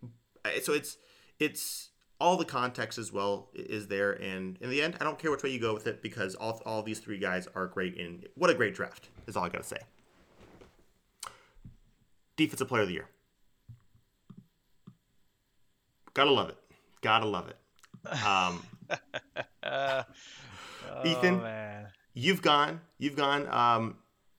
[0.63, 0.97] so it's
[1.39, 5.31] it's all the context as well is there, and in the end, I don't care
[5.31, 7.99] which way you go with it because all all these three guys are great.
[7.99, 9.79] And what a great draft is all I gotta say.
[12.37, 13.09] Defensive Player of the Year,
[16.15, 16.59] gotta love it,
[17.01, 17.57] gotta love it.
[18.25, 18.63] Um,
[21.05, 23.97] Ethan, oh, you've gone, you've gone, um,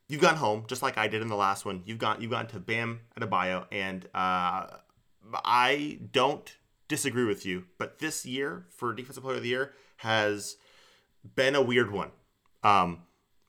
[0.08, 1.84] you've gone home just like I did in the last one.
[1.86, 4.68] You've gone, you've gone to Bam Adebayo, and uh,
[5.34, 7.66] I don't disagree with you.
[7.78, 10.58] But this year for Defensive Player of the Year has
[11.36, 12.12] been a weird one.
[12.64, 13.04] Um,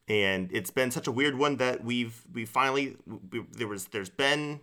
[0.08, 2.96] and it's been such a weird one that we've we finally
[3.30, 4.60] we, there was there's been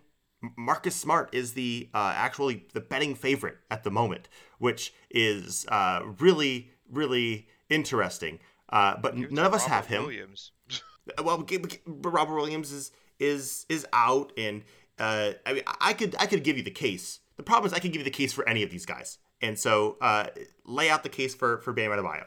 [0.56, 6.00] Marcus Smart is the uh, actually the betting favorite at the moment, which is uh,
[6.18, 8.38] really really interesting.
[8.68, 10.02] Uh, but none of us Robert have him.
[10.02, 10.52] Williams.
[11.22, 11.46] well,
[11.86, 14.62] Robert Williams is is is out, and
[14.98, 17.20] uh, I mean, I could I could give you the case.
[17.36, 19.58] The problem is I could give you the case for any of these guys, and
[19.58, 20.26] so uh,
[20.64, 22.24] lay out the case for for Bam Adebayo.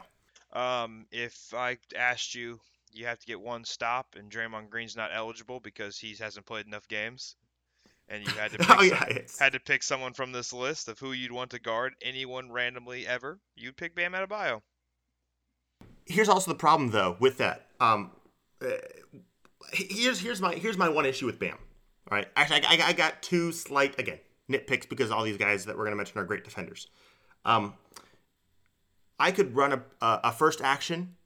[0.52, 2.60] Um, if I asked you,
[2.92, 6.66] you have to get one stop, and Draymond Green's not eligible because he hasn't played
[6.66, 7.36] enough games,
[8.08, 10.88] and you had to pick oh, yeah, some, had to pick someone from this list
[10.88, 14.62] of who you'd want to guard anyone randomly ever, you'd pick Bam Adebayo
[16.08, 17.66] here's also the problem though with that.
[17.80, 18.10] Um,
[18.60, 18.72] uh,
[19.72, 21.58] here's here's my here's my one issue with Bam.
[22.10, 24.18] All right, actually, I, I got two slight again
[24.50, 26.88] nitpicks because all these guys that we're gonna mention are great defenders.
[27.44, 27.74] Um,
[29.18, 31.16] I could run a, a, a first action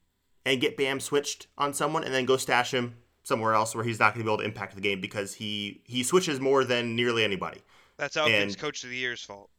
[0.44, 4.00] and get Bam switched on someone, and then go stash him somewhere else where he's
[4.00, 6.96] not going to be able to impact the game because he he switches more than
[6.96, 7.62] nearly anybody.
[7.96, 9.50] That's Elkin's Coach of the Year's fault.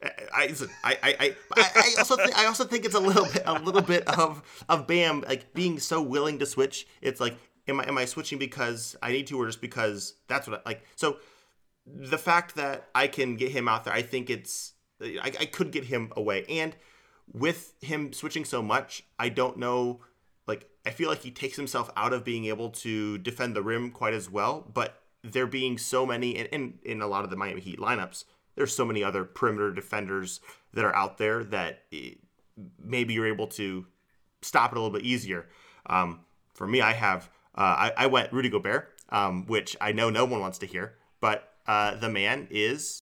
[0.00, 3.82] I, I, I, I, also think I also think it's a little bit a little
[3.82, 6.86] bit of of Bam like being so willing to switch.
[7.00, 10.46] It's like am I am I switching because I need to or just because that's
[10.46, 10.84] what I like.
[10.94, 11.16] So
[11.86, 15.72] the fact that I can get him out there, I think it's I, I could
[15.72, 16.44] get him away.
[16.48, 16.76] And
[17.32, 20.00] with him switching so much, I don't know
[20.46, 23.90] like I feel like he takes himself out of being able to defend the rim
[23.90, 24.64] quite as well.
[24.72, 28.24] But there being so many and in, in a lot of the Miami Heat lineups,
[28.58, 30.40] there's so many other perimeter defenders
[30.74, 31.84] that are out there that
[32.82, 33.86] maybe you're able to
[34.42, 35.46] stop it a little bit easier.
[35.86, 36.20] Um,
[36.54, 40.24] for me, I have uh, I, I, went Rudy Gobert, um, which I know no
[40.24, 43.00] one wants to hear, but uh, the man is.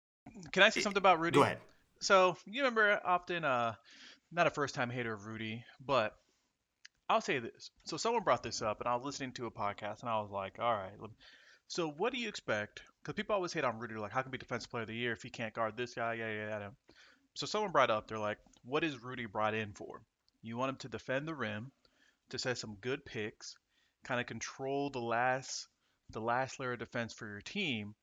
[0.51, 1.35] Can I say something about Rudy?
[1.35, 1.59] Go ahead.
[1.99, 3.75] So you remember often, uh,
[4.31, 6.15] not a first time hater of Rudy, but
[7.09, 7.71] I'll say this.
[7.85, 10.31] So someone brought this up, and I was listening to a podcast, and I was
[10.31, 10.91] like, all right.
[11.67, 12.81] So what do you expect?
[13.01, 15.11] Because people always hate on Rudy, like, how can be defensive player of the year
[15.11, 16.13] if he can't guard this guy?
[16.13, 16.69] Yeah, yeah, yeah.
[17.33, 20.01] So someone brought up, they're like, what is Rudy brought in for?
[20.43, 21.71] You want him to defend the rim,
[22.29, 23.55] to set some good picks,
[24.03, 25.67] kind of control the last
[26.09, 27.95] the last layer of defense for your team,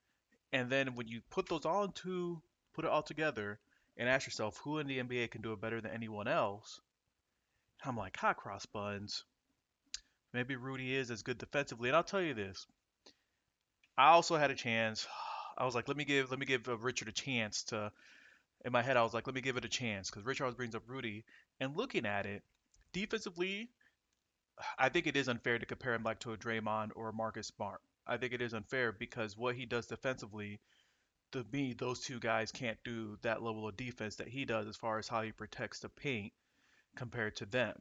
[0.52, 2.40] and then when you put those all into
[2.72, 3.58] put it all together
[3.96, 6.80] and ask yourself who in the NBA can do it better than anyone else,
[7.84, 9.24] I'm like, hot cross buns.
[10.32, 12.66] Maybe Rudy is as good defensively, and I'll tell you this.
[13.98, 15.06] I also had a chance.
[15.58, 17.92] I was like, let me give let me give uh, Richard a chance to.
[18.64, 20.56] In my head, I was like, let me give it a chance because Richard always
[20.56, 21.24] brings up Rudy.
[21.60, 22.42] And looking at it,
[22.92, 23.70] defensively,
[24.78, 27.48] I think it is unfair to compare him like to a Draymond or a Marcus
[27.48, 27.80] Smart.
[28.06, 30.60] I think it is unfair because what he does defensively,
[31.32, 34.76] to me, those two guys can't do that level of defense that he does as
[34.76, 36.32] far as how he protects the paint
[36.96, 37.74] compared to them.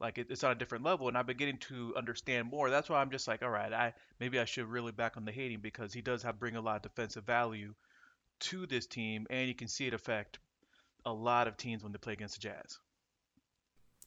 [0.00, 2.68] Like it, it's on a different level, and I'm beginning to understand more.
[2.70, 5.32] That's why I'm just like, all right, I maybe I should really back on the
[5.32, 7.74] hating because he does have bring a lot of defensive value
[8.40, 10.38] to this team, and you can see it affect
[11.06, 12.78] a lot of teams when they play against the Jazz.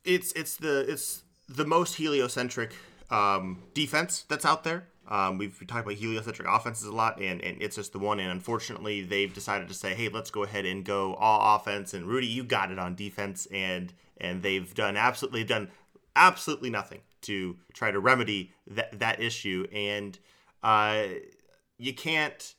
[0.03, 2.73] It's it's the it's the most heliocentric
[3.09, 4.87] um, defense that's out there.
[5.09, 8.19] Um, we've talked about heliocentric offenses a lot, and, and it's just the one.
[8.19, 12.05] And unfortunately, they've decided to say, "Hey, let's go ahead and go all offense." And
[12.05, 15.69] Rudy, you got it on defense, and and they've done absolutely done
[16.15, 19.65] absolutely nothing to try to remedy that that issue.
[19.71, 20.17] And
[20.63, 21.03] uh,
[21.77, 22.53] you can't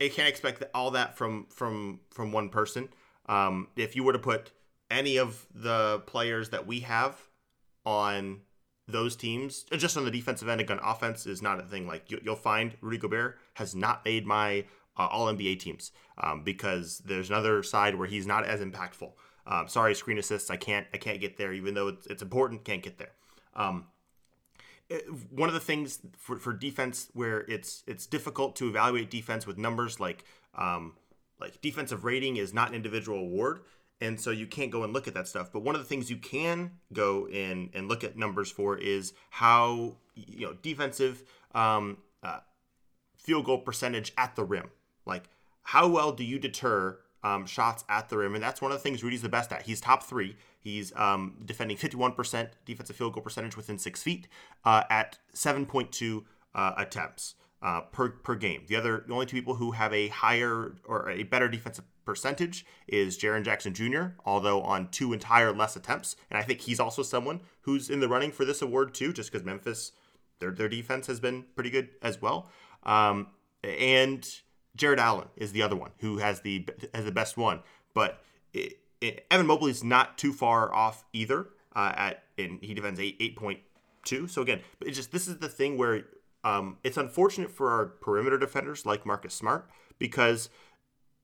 [0.00, 2.88] you can't expect all that from from from one person.
[3.26, 4.52] Um, if you were to put
[4.90, 7.18] any of the players that we have
[7.84, 8.40] on
[8.86, 11.86] those teams, uh, just on the defensive end, again, offense is not a thing.
[11.86, 14.64] Like you, will find Rudy Gobert has not made my
[14.96, 19.12] uh, All NBA teams um, because there's another side where he's not as impactful.
[19.46, 22.64] Um, sorry, screen assists, I can't I can't get there, even though it's, it's important,
[22.64, 23.12] can't get there.
[23.54, 23.86] Um,
[24.88, 29.46] it, one of the things for, for defense where it's it's difficult to evaluate defense
[29.46, 30.24] with numbers like
[30.56, 30.94] um,
[31.40, 33.60] like defensive rating is not an individual award
[34.00, 35.52] and so you can't go and look at that stuff.
[35.52, 39.12] But one of the things you can go in and look at numbers for is
[39.30, 42.40] how you know defensive um, uh,
[43.16, 44.70] field goal percentage at the rim.
[45.06, 45.24] Like
[45.62, 48.34] how well do you deter um, shots at the rim?
[48.34, 49.62] And that's one of the things rudy's the best at.
[49.62, 50.36] He's top three.
[50.60, 54.28] He's um, defending 51% defensive field goal percentage within six feet
[54.64, 58.64] uh, at 7.2 uh, attempts uh, per, per game.
[58.66, 62.66] The other, the only two people who have a higher or a better defensive percentage
[62.86, 66.16] is Jaren Jackson Jr., although on two entire less attempts.
[66.30, 69.32] And I think he's also someone who's in the running for this award too, just
[69.32, 69.92] because Memphis,
[70.40, 72.50] their, their defense has been pretty good as well.
[72.82, 73.28] Um,
[73.62, 74.28] and
[74.76, 77.60] Jarrett Allen is the other one who has the has the best one.
[77.94, 81.48] But it, it, Evan Mobley's not too far off either.
[81.74, 83.60] Uh, at and he defends eight eight point
[84.04, 84.28] two.
[84.28, 86.04] So again, it's just this is the thing where
[86.44, 90.50] um, it's unfortunate for our perimeter defenders like Marcus Smart because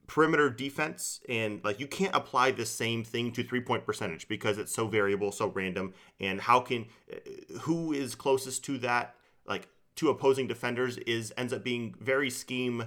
[0.06, 4.58] perimeter defense and like you can't apply the same thing to three point percentage because
[4.58, 5.94] it's so variable, so random.
[6.18, 9.14] And how can uh, who is closest to that
[9.46, 12.86] like to opposing defenders is ends up being very scheme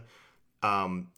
[0.63, 1.11] um,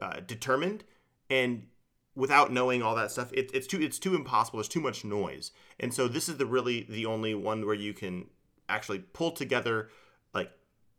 [0.00, 0.84] uh, determined.
[1.28, 1.66] And
[2.14, 4.58] without knowing all that stuff it, it's too it's too impossible.
[4.58, 5.50] There's too much noise.
[5.80, 8.26] And so this is the really the only one where you can
[8.68, 9.90] actually pull together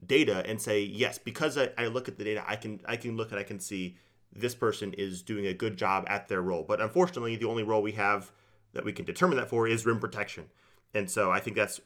[0.07, 3.17] data and say yes because I, I look at the data i can i can
[3.17, 3.97] look and i can see
[4.35, 7.81] this person is doing a good job at their role but unfortunately the only role
[7.81, 8.31] we have
[8.73, 10.45] that we can determine that for is rim protection
[10.93, 11.81] and so I think that's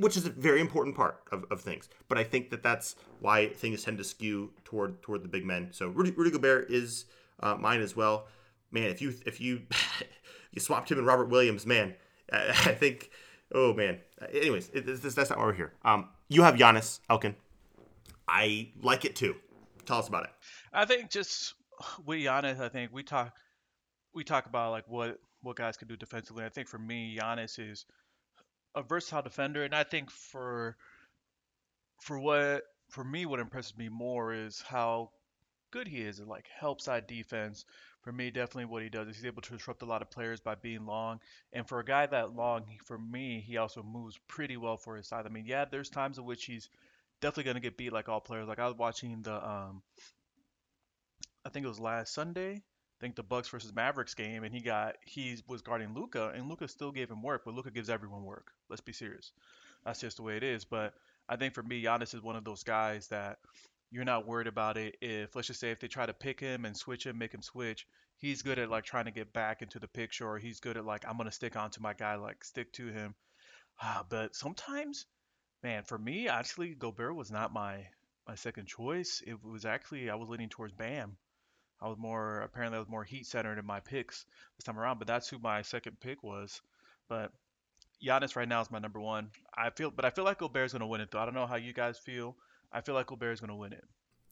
[0.00, 1.88] which is a very important part of, of things.
[2.08, 5.68] But I think that that's why things tend to skew toward toward the big men.
[5.70, 7.06] So Rudy, Rudy Gobert is
[7.40, 8.26] uh, mine as well.
[8.70, 9.62] Man, if you if you
[10.52, 11.94] you swapped him and Robert Williams, man,
[12.32, 13.10] I think.
[13.54, 13.98] Oh man.
[14.34, 15.72] Anyways, it, this, that's not why we're here.
[15.82, 17.34] Um, you have Giannis Elkin.
[18.28, 19.36] I like it too.
[19.86, 20.30] Tell us about it.
[20.72, 21.54] I think just
[22.04, 23.34] with Giannis, I think we talk
[24.14, 26.44] we talk about like what what guys can do defensively.
[26.44, 27.86] I think for me, Giannis is
[28.74, 30.76] a versatile defender, and I think for
[32.00, 35.10] for what for me, what impresses me more is how
[35.70, 37.64] good he is at like help side defense.
[38.02, 40.40] For me, definitely what he does is he's able to disrupt a lot of players
[40.40, 41.20] by being long.
[41.52, 45.08] And for a guy that long, for me, he also moves pretty well for his
[45.08, 45.24] size.
[45.26, 46.70] I mean, yeah, there's times in which he's
[47.20, 48.48] definitely to get beat like all players.
[48.48, 49.82] Like I was watching the um
[51.44, 52.54] I think it was last Sunday.
[52.54, 56.48] I think the Bucks versus Mavericks game, and he got he was guarding Luka, and
[56.48, 58.52] Luka still gave him work, but Luka gives everyone work.
[58.68, 59.32] Let's be serious.
[59.84, 60.64] That's just the way it is.
[60.64, 60.94] But
[61.28, 63.38] I think for me, Giannis is one of those guys that
[63.90, 64.96] you're not worried about it.
[65.00, 67.42] If let's just say if they try to pick him and switch him, make him
[67.42, 70.76] switch, he's good at like trying to get back into the picture, or he's good
[70.76, 73.14] at like I'm gonna stick onto my guy, like stick to him.
[73.80, 75.06] Ah, but sometimes,
[75.62, 77.86] man, for me, actually, Gobert was not my
[78.26, 79.22] my second choice.
[79.26, 81.16] It was actually I was leaning towards Bam.
[81.80, 84.98] I was more apparently I was more heat centered in my picks this time around,
[84.98, 86.60] but that's who my second pick was.
[87.08, 87.32] But
[88.04, 89.30] Giannis right now is my number one.
[89.56, 91.20] I feel, but I feel like Gobert's gonna win it though.
[91.20, 92.36] I don't know how you guys feel.
[92.72, 93.84] I feel like Gobert's gonna win it.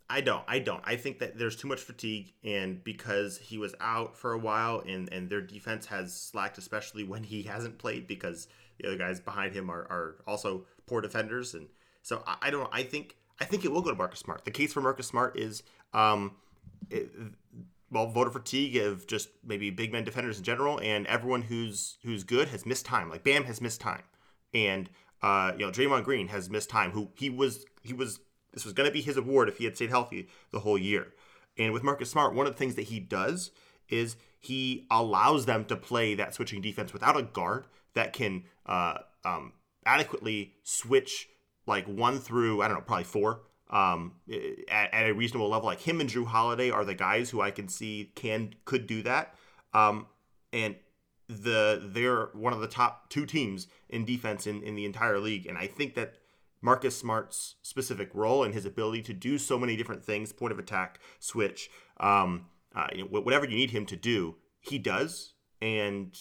[0.09, 0.45] I don't.
[0.47, 0.83] I don't.
[0.85, 4.83] I think that there's too much fatigue, and because he was out for a while,
[4.87, 8.47] and and their defense has slacked, especially when he hasn't played, because
[8.79, 11.69] the other guys behind him are, are also poor defenders, and
[12.03, 12.69] so I, I don't.
[12.73, 14.45] I think I think it will go to Marcus Smart.
[14.45, 16.37] The case for Marcus Smart is um,
[16.91, 17.11] it,
[17.91, 22.25] well, voter fatigue of just maybe big men defenders in general, and everyone who's who's
[22.25, 23.09] good has missed time.
[23.09, 24.03] Like Bam has missed time,
[24.55, 24.89] and
[25.23, 26.93] uh, you know Draymond Green has missed time.
[26.93, 28.21] Who he was he was
[28.53, 31.13] this was going to be his award if he had stayed healthy the whole year.
[31.59, 33.51] And with Marcus Smart, one of the things that he does
[33.89, 38.99] is he allows them to play that switching defense without a guard that can uh,
[39.25, 39.53] um,
[39.87, 41.29] adequately switch
[41.67, 44.13] like one through I don't know probably four um,
[44.71, 45.67] at, at, a reasonable level.
[45.67, 49.03] Like him and Jrue Holiday are the guys who I can see can could do
[49.03, 49.35] that.
[49.73, 50.07] Um,
[50.53, 50.77] and
[51.29, 55.47] the they're one of the top two teams in defense in, in the entire league.
[55.47, 56.15] And I think that
[56.63, 60.59] Marcus Smart's specific role and his ability to do so many different things, point of
[60.59, 61.69] attack, switch,
[62.01, 65.35] um, uh, whatever you need him to do, he does.
[65.61, 66.17] And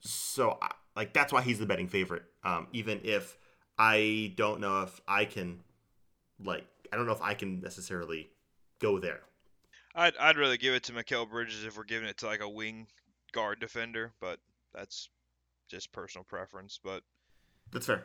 [0.00, 0.58] so,
[0.96, 2.24] like, that's why he's the betting favorite.
[2.44, 3.36] Um, even if
[3.78, 5.60] I don't know if I can
[6.42, 8.30] like I don't know if I can necessarily
[8.80, 9.20] go there.
[9.94, 12.48] I'd I'd rather give it to Mikal Bridges if we're giving it to like a
[12.48, 12.86] wing
[13.32, 14.38] guard defender, but
[14.72, 15.08] that's
[15.68, 16.78] just personal preference.
[16.82, 17.02] But
[17.72, 18.04] that's fair.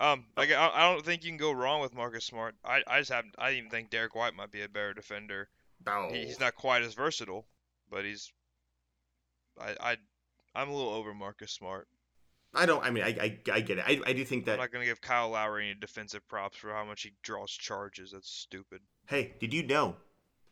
[0.00, 2.54] Um, like I, I don't think you can go wrong with Marcus Smart.
[2.64, 5.48] I, I just have I even think Derrick White might be a better defender.
[5.86, 6.08] No.
[6.10, 7.46] he's not quite as versatile,
[7.90, 8.32] but he's
[9.60, 9.96] I I
[10.54, 11.88] I'm a little over Marcus Smart.
[12.58, 12.84] I don't.
[12.84, 13.84] I mean, I, I, I get it.
[13.86, 14.52] I, I do think that.
[14.52, 17.52] I'm not going to give Kyle Lowry any defensive props for how much he draws
[17.52, 18.10] charges.
[18.12, 18.80] That's stupid.
[19.06, 19.96] Hey, did you know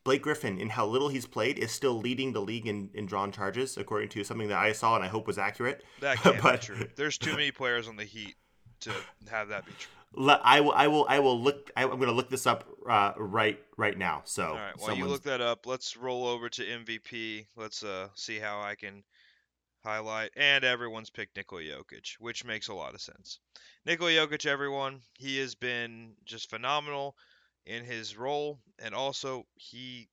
[0.06, 3.32] Blake Griffin, in how little he's played, is still leading the league in, in drawn
[3.32, 5.82] charges, according to something that I saw and I hope was accurate.
[5.98, 6.60] That can't but...
[6.60, 6.88] be true.
[6.94, 8.36] There's too many players on the Heat
[8.82, 8.92] to
[9.28, 10.30] have that be true.
[10.30, 10.72] I will.
[10.72, 11.06] I will.
[11.08, 11.72] I will look.
[11.76, 14.22] I, am going to look this up uh, right right now.
[14.26, 14.76] So, all right.
[14.76, 14.98] While someone's...
[14.98, 17.46] you look that up, let's roll over to MVP.
[17.56, 19.02] Let's uh, see how I can
[19.86, 23.38] highlight, and everyone's picked Nikola Jokic, which makes a lot of sense.
[23.84, 27.14] Nikola Jokic, everyone, he has been just phenomenal
[27.64, 30.08] in his role, and also he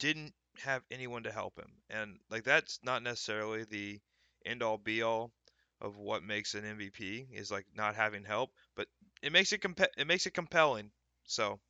[0.00, 4.00] didn't have anyone to help him, and like that's not necessarily the
[4.44, 5.32] end all be all
[5.80, 8.88] of what makes an MVP is like not having help, but
[9.22, 10.90] it makes it comp- it makes it compelling.
[11.24, 11.60] So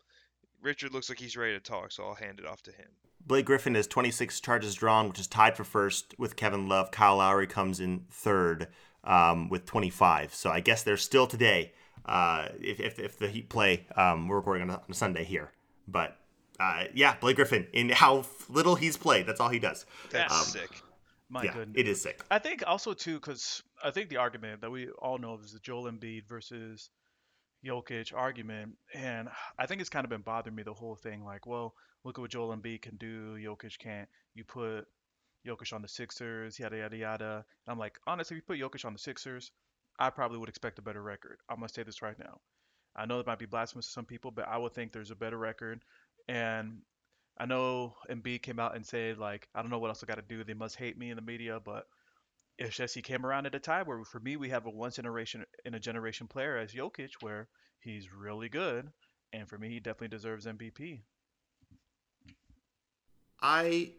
[0.63, 2.89] Richard looks like he's ready to talk, so I'll hand it off to him.
[3.27, 6.91] Blake Griffin has 26 charges drawn, which is tied for first with Kevin Love.
[6.91, 8.69] Kyle Lowry comes in third
[9.05, 10.35] um, with 25.
[10.35, 11.73] So I guess there's still today,
[12.07, 15.53] uh, if, if, if, the Heat play, um, we're recording on a Sunday here.
[15.87, 16.17] But
[16.59, 19.87] uh, yeah, Blake Griffin, in how little he's played, that's all he does.
[20.11, 20.83] That's um, sick.
[21.29, 21.81] My yeah, goodness.
[21.81, 22.23] It is sick.
[22.31, 25.61] I think also, too, because I think the argument that we all know is the
[25.61, 26.91] Joel Embiid versus
[27.65, 28.77] Jokic argument.
[28.95, 31.25] And I think it's kind of been bothering me the whole thing.
[31.25, 33.37] Like, well, look at what Joel Embiid can do.
[33.37, 34.09] Jokic can't.
[34.35, 34.87] You put
[35.47, 37.45] Jokic on the Sixers, yada yada yada.
[37.67, 39.51] And I'm like, honestly, if you put Jokic on the Sixers,
[39.99, 41.39] I probably would expect a better record.
[41.49, 42.41] I'm gonna say this right now.
[42.97, 45.17] I know it might be blasphemous to some people, but I would think there's a
[45.17, 45.83] better record.
[46.29, 46.83] And
[47.39, 50.17] I know Embiid came out and said like, I don't know what else I got
[50.17, 50.45] to do.
[50.45, 51.87] They must hate me in the media, but
[52.59, 54.97] it's just he came around at a time where for me we have a once
[54.97, 57.49] generation in a generation player as Jokic where
[57.81, 58.89] he's really good,
[59.33, 61.01] and for me he definitely deserves MVP.
[63.43, 63.93] I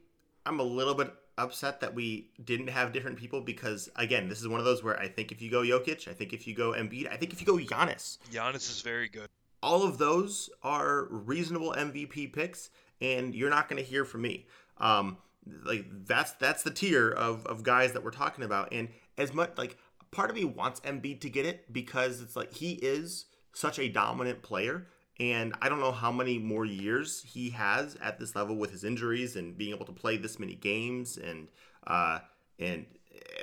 [0.46, 4.48] I'm a little bit upset that we didn't have different people because again, this is
[4.48, 6.72] one of those where I think if you go Jokic, I think if you go
[6.72, 9.28] Embiid, I think if you go Giannis, Giannis is very good.
[9.62, 12.70] all of those are reasonable MVP picks,
[13.02, 14.46] and you're not going to hear from me.
[14.78, 15.18] Um,
[15.66, 19.52] like that's that's the tier of of guys that we're talking about, and as much
[19.58, 19.78] like
[20.12, 23.89] part of me wants Embiid to get it because it's like he is such a
[23.89, 24.88] dominant player.
[25.20, 28.84] And I don't know how many more years he has at this level with his
[28.84, 31.49] injuries and being able to play this many games and
[31.86, 32.20] uh,
[32.57, 32.86] and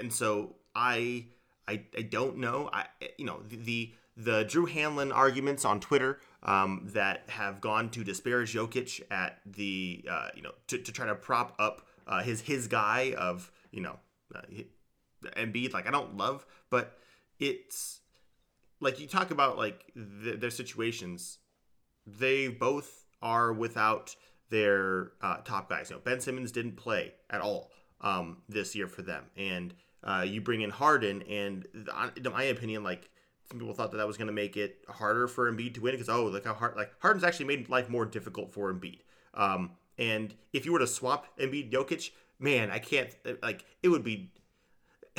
[0.00, 1.26] and so I
[1.68, 2.68] I, I don't know.
[2.72, 2.86] I
[3.18, 8.04] you know the, the the Drew Hanlen arguments on Twitter um, that have gone to
[8.04, 12.40] disparage Jokic at the uh, you know to, to try to prop up uh, his
[12.40, 13.98] his guy of you know
[14.34, 14.42] uh,
[15.36, 16.98] Embiid like I don't love but
[17.38, 18.00] it's
[18.80, 21.38] like you talk about like th- their situations
[22.06, 24.14] they both are without
[24.50, 27.70] their uh, top guys you know Ben Simmons didn't play at all
[28.00, 31.66] um, this year for them and uh, you bring in Harden and
[32.16, 33.10] in my opinion like
[33.50, 35.92] some people thought that that was going to make it harder for Embiid to win
[35.92, 39.00] because oh look how hard like Harden's actually made life more difficult for Embiid.
[39.34, 43.10] Um, and if you were to swap Embiid Jokic, man, I can't
[43.42, 44.32] like it would be.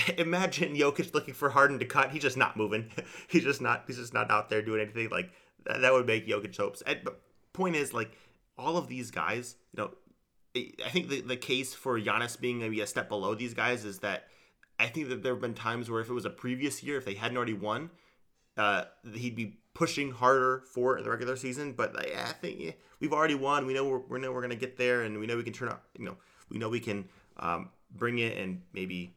[0.18, 2.12] Imagine Jokic looking for Harden to cut.
[2.12, 2.90] He's just not moving.
[3.28, 3.84] he's just not.
[3.88, 5.10] He's just not out there doing anything.
[5.10, 5.32] Like
[5.66, 6.82] that, would make Jokic hopes.
[6.86, 7.22] And, but
[7.54, 8.12] point is, like
[8.58, 9.92] all of these guys, you know,
[10.86, 14.00] I think the the case for Giannis being maybe a step below these guys is
[14.00, 14.28] that
[14.78, 17.06] I think that there have been times where if it was a previous year, if
[17.06, 17.90] they hadn't already won,
[18.58, 18.84] uh,
[19.14, 21.74] he'd be pushing harder for the regular season.
[21.74, 23.66] But I think yeah, we've already won.
[23.66, 25.70] We know we're, we know we're gonna get there, and we know we can turn
[25.70, 25.86] up.
[25.98, 26.18] You know,
[26.50, 27.08] we know we can
[27.38, 29.16] um, bring it and maybe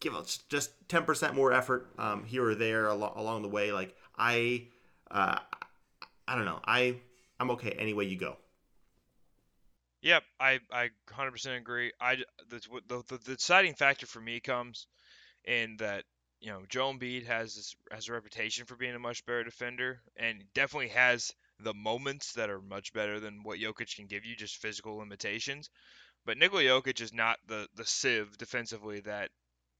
[0.00, 3.70] give us just ten percent more effort um, here or there al- along the way.
[3.72, 4.66] Like I,
[5.10, 5.38] uh,
[6.26, 6.60] I don't know.
[6.64, 6.96] I
[7.38, 8.36] I'm okay any way you go.
[10.02, 11.92] Yep, I I 100% agree.
[12.00, 12.16] I
[12.48, 14.86] the, the, the deciding factor for me comes
[15.44, 16.04] in that
[16.40, 20.00] you know, Joel Embiid has this, has a reputation for being a much better defender,
[20.16, 24.36] and definitely has the moments that are much better than what Jokic can give you,
[24.36, 25.70] just physical limitations.
[26.26, 29.30] But Nikola Jokic is not the the sieve defensively that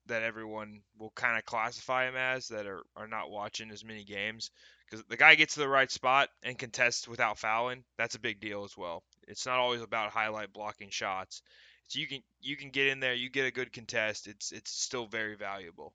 [0.06, 4.04] that everyone will kind of classify him as that are, are not watching as many
[4.04, 4.50] games
[4.88, 7.84] because the guy gets to the right spot and contests without fouling.
[7.98, 9.02] That's a big deal as well.
[9.26, 11.42] It's not always about highlight blocking shots.
[11.88, 14.26] So you can you can get in there, you get a good contest.
[14.26, 15.92] It's it's still very valuable.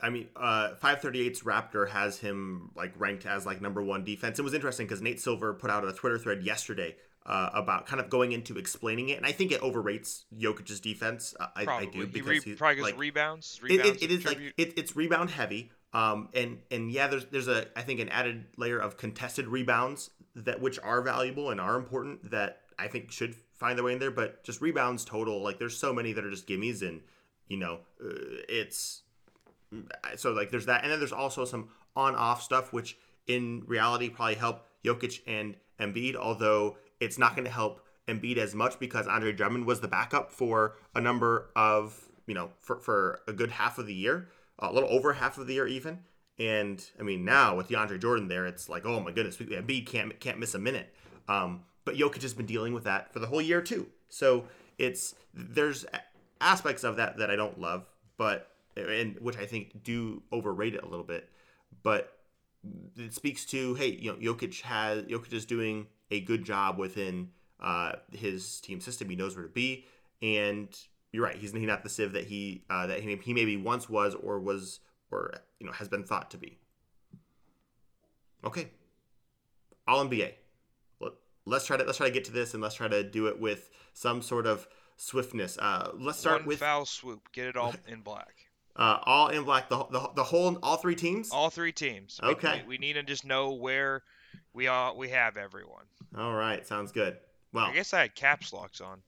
[0.00, 4.38] I mean, uh, 538's Raptor has him like ranked as like number one defense.
[4.38, 8.00] It was interesting because Nate Silver put out a Twitter thread yesterday uh, about kind
[8.00, 11.34] of going into explaining it, and I think it overrates Jokic's defense.
[11.38, 13.58] Uh, I, I, do because he re- probably like, rebounds.
[13.62, 15.70] rebounds it, it, it is like it, it's rebound heavy.
[15.92, 20.10] Um, and and yeah, there's there's a I think an added layer of contested rebounds
[20.36, 23.98] that which are valuable and are important that I think should find their way in
[23.98, 24.10] there.
[24.10, 27.00] But just rebounds total, like there's so many that are just gimmies, and
[27.48, 29.02] you know, uh, it's
[30.16, 34.36] so like there's that, and then there's also some on-off stuff, which in reality probably
[34.36, 39.32] help Jokic and Embiid, although it's not going to help Embiid as much because Andre
[39.32, 43.78] Drummond was the backup for a number of you know for for a good half
[43.78, 44.28] of the year,
[44.60, 46.00] a little over half of the year even.
[46.38, 50.18] And I mean now with DeAndre Jordan there, it's like oh my goodness, Embiid can't
[50.20, 50.94] can't miss a minute.
[51.28, 53.86] Um, but Jokic has been dealing with that for the whole year too.
[54.08, 54.44] So
[54.78, 55.86] it's there's
[56.40, 57.86] aspects of that that I don't love,
[58.16, 61.28] but and which I think do overrate it a little bit.
[61.82, 62.12] But
[62.96, 67.30] it speaks to hey, you know, Jokic has Jokic is doing a good job within
[67.60, 69.08] uh, his team system.
[69.08, 69.86] He knows where to be,
[70.22, 70.68] and
[71.12, 71.36] you're right.
[71.36, 74.80] He's, not the Civ that he uh, that he, he maybe once was or was
[75.10, 76.58] or you know has been thought to be.
[78.44, 78.70] Okay,
[79.86, 80.32] all NBA.
[81.46, 83.40] Let's try to let's try to get to this and let's try to do it
[83.40, 85.58] with some sort of swiftness.
[85.58, 87.32] Uh, let's start One with foul swoop.
[87.32, 88.34] Get it all in black.
[88.76, 89.68] Uh, all in black.
[89.68, 91.30] The, the the whole all three teams.
[91.30, 92.20] All three teams.
[92.22, 92.62] Okay.
[92.62, 94.02] We, we, need to just know where
[94.52, 95.84] we all we have everyone.
[96.16, 96.66] All right.
[96.66, 97.16] Sounds good.
[97.52, 99.02] Well, I guess I had caps locks on.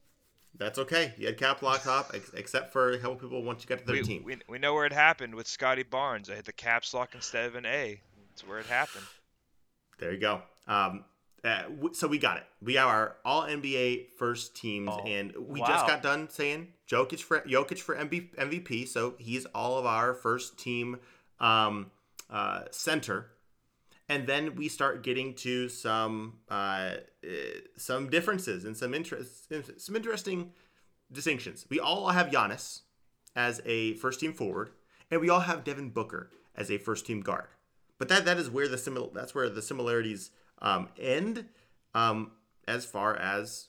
[0.58, 1.14] That's okay.
[1.16, 3.84] You had cap locks up, ex- except for a couple people once you got to
[3.84, 4.20] their we.
[4.24, 6.28] We, we know where it happened with Scottie Barnes.
[6.28, 8.00] I hit the caps lock instead of an A.
[8.30, 9.04] That's where it happened.
[9.98, 10.42] There you go.
[10.66, 11.04] Um,
[11.44, 12.44] uh, so we got it.
[12.62, 15.66] We are our all NBA first teams, oh, and we wow.
[15.66, 18.86] just got done saying Jokic for Jokic for MVP.
[18.86, 20.98] So he's all of our first team
[21.40, 21.90] um,
[22.30, 23.31] uh, center,
[24.12, 26.92] and then we start getting to some uh,
[27.76, 30.52] some differences and some interest, some interesting
[31.10, 31.66] distinctions.
[31.70, 32.80] We all have Giannis,
[33.34, 34.70] as a first team forward,
[35.10, 37.48] and we all have Devin Booker as a first team guard.
[37.98, 41.46] But that that is where the simil- that's where the similarities um, end
[41.94, 42.32] um,
[42.68, 43.68] as far as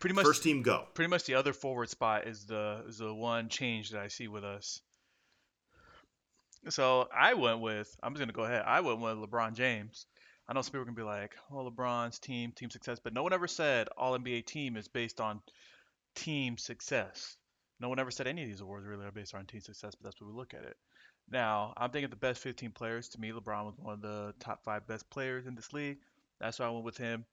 [0.00, 0.86] Pretty much first team go.
[0.94, 4.28] pretty much the other forward spot is the is the one change that I see
[4.28, 4.80] with us.
[6.68, 8.62] So I went with I'm just gonna go ahead.
[8.66, 10.06] I went with LeBron James.
[10.48, 13.22] I know some people are gonna be like, "Oh, LeBron's team, team success," but no
[13.22, 15.42] one ever said All NBA team is based on
[16.14, 17.36] team success.
[17.78, 20.04] No one ever said any of these awards really are based on team success, but
[20.04, 20.76] that's what we look at it.
[21.28, 23.08] Now, I'm thinking the best 15 players.
[23.10, 25.98] To me, LeBron was one of the top five best players in this league.
[26.40, 27.24] That's why I went with him.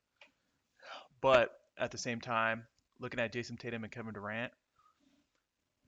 [1.21, 2.65] But at the same time,
[2.99, 4.51] looking at Jayson Tatum and Kevin Durant,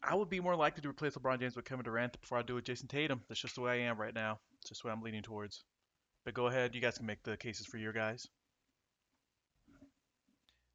[0.07, 2.55] I would be more likely to replace LeBron James with Kevin Durant before I do
[2.55, 3.21] with Jayson Tatum.
[3.27, 4.39] That's just the way I am right now.
[4.59, 5.63] It's just what I'm leaning towards.
[6.25, 8.27] But go ahead, you guys can make the cases for your guys.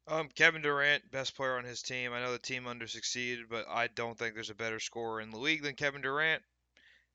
[0.07, 2.11] Um, Kevin Durant, best player on his team.
[2.11, 5.31] I know the team under succeeded, but I don't think there's a better scorer in
[5.31, 6.41] the league than Kevin Durant.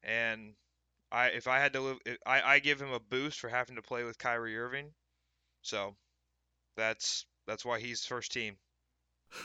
[0.02, 0.54] And
[1.12, 3.82] I, if I had to live, I, I give him a boost for having to
[3.82, 4.92] play with Kyrie Irving.
[5.62, 5.96] So
[6.76, 8.56] that's that's why he's first team.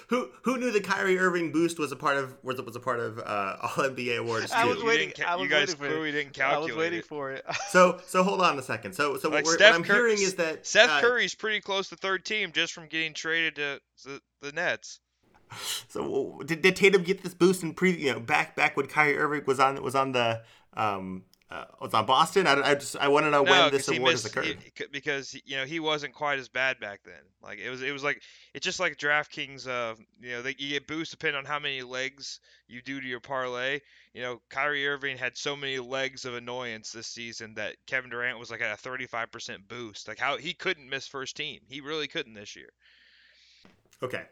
[0.07, 2.99] Who who knew the Kyrie Irving boost was a part of was was a part
[2.99, 5.85] of uh, All NBA awards I was waiting- ca- I was you guys waiting for
[5.85, 5.89] it.
[5.89, 6.63] clearly didn't calculate.
[6.63, 7.05] I was waiting it.
[7.05, 7.45] for it.
[7.69, 8.93] So so hold on a second.
[8.93, 11.89] So so Like what, what I'm Cur- hearing is that Seth uh, Curry's pretty close
[11.89, 14.99] to third team just from getting traded to the, the Nets.
[15.89, 19.17] So did, did Tatum get this boost in pre you know back back when Kyrie
[19.17, 20.41] Irving was on was on the
[20.75, 22.47] um uh, was on Boston?
[22.47, 24.45] I, I just I want to know No, when this award has occurred.
[24.45, 27.21] he- because you know he wasn't quite as bad back then.
[27.43, 28.21] Like it was, it was like
[28.53, 29.67] it's just like DraftKings.
[29.67, 33.07] Uh, you know, they, you get boost depending on how many legs you do to
[33.07, 33.79] your parlay.
[34.13, 38.39] You know, Kyrie Irving had so many legs of annoyance this season that Kevin Durant
[38.39, 40.07] was like at a 35% boost.
[40.07, 41.59] Like how he couldn't miss first team.
[41.67, 42.69] He really couldn't this year.
[44.03, 44.23] Okay,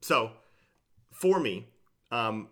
[0.00, 0.30] so
[1.12, 1.66] for me,
[2.10, 2.48] um,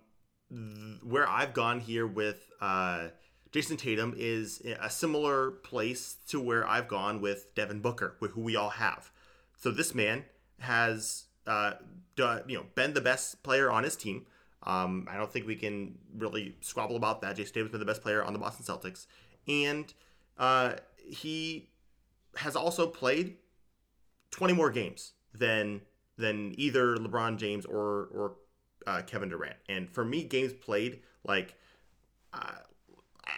[0.51, 3.09] th- where I've gone here with uh,
[3.53, 8.40] Jayson Tatum is a similar place to where I've gone with Devin Booker, wh- who
[8.42, 9.11] we all have.
[9.59, 10.24] So this man
[10.61, 11.72] has, uh,
[12.16, 14.26] you know, been the best player on his team.
[14.62, 17.36] Um, I don't think we can really squabble about that.
[17.36, 19.07] Jayson Tatum's been the best player on the Boston Celtics,
[19.48, 19.92] and
[20.38, 21.70] uh, he
[22.36, 23.36] has also played
[24.30, 25.80] 20 more games than
[26.16, 28.36] than either LeBron James or or
[28.86, 29.57] uh, Kevin Durant.
[29.68, 31.55] And for me, games played like
[32.32, 32.59] uh,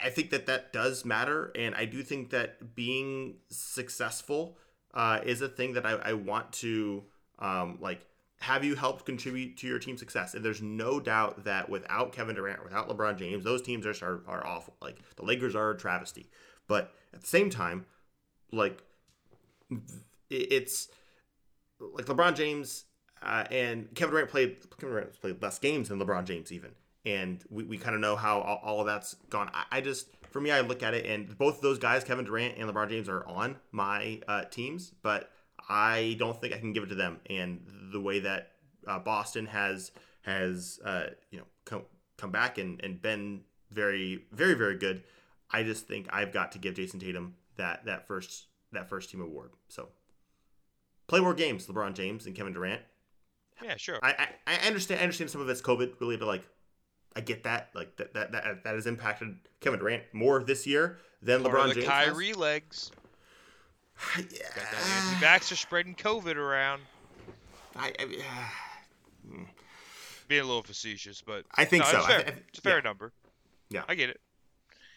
[0.02, 4.58] I think that that does matter, and I do think that being successful
[4.94, 7.04] uh, is a thing that I, I want to
[7.38, 8.06] um, like
[8.42, 10.34] have you helped contribute to your team's success.
[10.34, 14.22] And there's no doubt that without Kevin Durant, without LeBron James, those teams are are,
[14.26, 14.74] are awful.
[14.82, 16.28] Like the Lakers are a travesty.
[16.66, 17.86] But at the same time,
[18.50, 18.82] like
[20.28, 20.88] it's
[21.80, 22.84] like LeBron James
[23.22, 26.72] uh, and Kevin Durant played Kevin Durant played less games than LeBron James even,
[27.04, 29.50] and we, we kind of know how all, all of that's gone.
[29.52, 32.24] I, I just for me, I look at it and both of those guys, Kevin
[32.24, 35.30] Durant and LeBron James, are on my uh, teams, but
[35.68, 37.20] I don't think I can give it to them.
[37.28, 37.60] And
[37.92, 38.52] the way that
[38.86, 39.92] uh, Boston has
[40.22, 41.82] has uh, you know come
[42.16, 45.02] come back and, and been very very very good,
[45.50, 49.20] I just think I've got to give Jayson Tatum that that first that first team
[49.20, 49.50] award.
[49.68, 49.88] So
[51.06, 52.80] play more games, LeBron James and Kevin Durant.
[53.62, 53.98] Yeah, sure.
[54.02, 56.24] I, I, I understand I understand some of it's COVID related.
[56.24, 56.42] Like
[57.14, 57.70] I get that.
[57.74, 61.62] Like that that that, that has impacted Kevin Durant more this year than Part LeBron
[61.64, 61.86] of the James.
[61.86, 62.90] Kyrie legs.
[64.16, 64.22] yeah.
[64.22, 66.82] Got that anti-vaxxer spreading COVID around.
[67.76, 68.06] I, I,
[70.28, 71.98] Being a little facetious, but I think no, so.
[71.98, 72.20] It's, fair.
[72.20, 72.82] thi- I it's a fair yeah.
[72.82, 73.12] number.
[73.70, 73.82] Yeah.
[73.88, 74.20] I get it.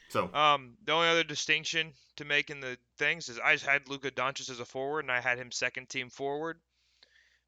[0.09, 3.88] so Um, the only other distinction to make in the things is I just had
[3.89, 6.59] Luka Doncic as a forward, and I had him second team forward.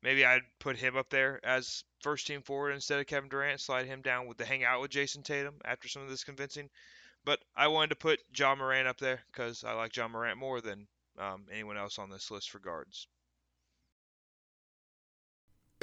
[0.03, 3.87] Maybe I'd put him up there as first team forward instead of Kevin Durant, slide
[3.87, 6.69] him down with the hang out with Jayson Tatum after some of this convincing.
[7.25, 10.61] But I wanted to put Ja Morant up there because I like Ja Morant more
[10.61, 10.87] than
[11.17, 13.07] um, anyone else on this list for guards.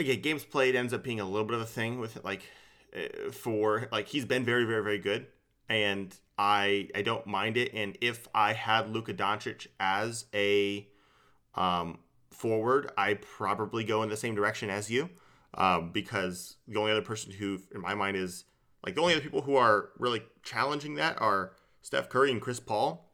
[0.01, 2.43] Okay, games played ends up being a little bit of a thing with like
[2.97, 5.27] uh, for like he's been very very very good,
[5.69, 7.73] and I I don't mind it.
[7.75, 10.89] And if I had Luka Doncic as a
[11.55, 11.99] um,
[12.35, 15.11] forward, I probably go in the same direction as you,
[15.55, 18.45] um, because the only other person who in my mind is
[18.85, 22.61] like the only other people who are really challenging that are Steph Curry and Chris
[22.61, 23.11] Paul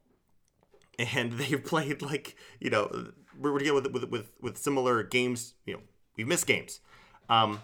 [0.99, 5.55] and they've played like you know we're dealing with with with, with similar games.
[5.65, 5.81] You know,
[6.17, 6.81] we missed games.
[7.29, 7.63] Um,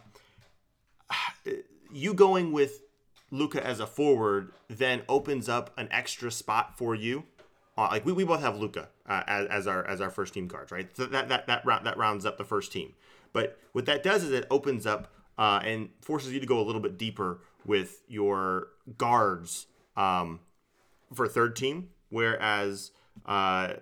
[1.92, 2.82] you going with
[3.30, 7.24] Luka as a forward then opens up an extra spot for you.
[7.78, 10.48] Uh, like we, we both have Luka uh, as, as our as our first team
[10.48, 10.88] guards, right?
[10.96, 12.94] So that that that round that rounds up the first team.
[13.32, 16.64] But what that does is it opens up uh, and forces you to go a
[16.64, 19.66] little bit deeper with your guards
[19.96, 20.40] um,
[21.12, 22.92] for third team, whereas
[23.26, 23.74] uh,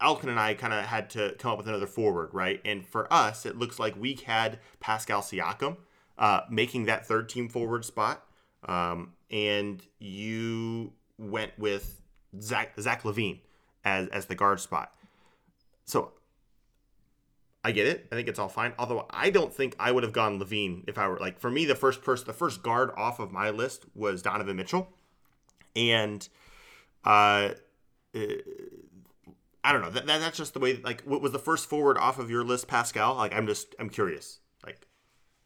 [0.00, 2.60] Elkin and I kind of had to come up with another forward, right?
[2.64, 5.76] And for us, it looks like we had Pascal Siakam
[6.18, 8.26] uh, making that third team forward spot,
[8.66, 11.99] um, and you went with
[12.40, 13.40] Zach Zach LaVine
[13.84, 14.92] as as the guard spot.
[15.84, 16.12] So
[17.64, 18.06] I get it.
[18.10, 18.72] I think it's all fine.
[18.78, 21.64] Although I don't think I would have gone LaVine if I were like for me
[21.64, 24.88] the first person the first guard off of my list was Donovan Mitchell,
[25.76, 26.26] and
[27.04, 27.50] uh,
[28.14, 28.18] uh
[29.62, 29.90] I don't know.
[29.90, 30.80] That, that, that's just the way.
[30.82, 33.16] Like, what was the first forward off of your list, Pascal?
[33.16, 34.40] Like, I'm just I'm curious.
[34.64, 34.86] Like,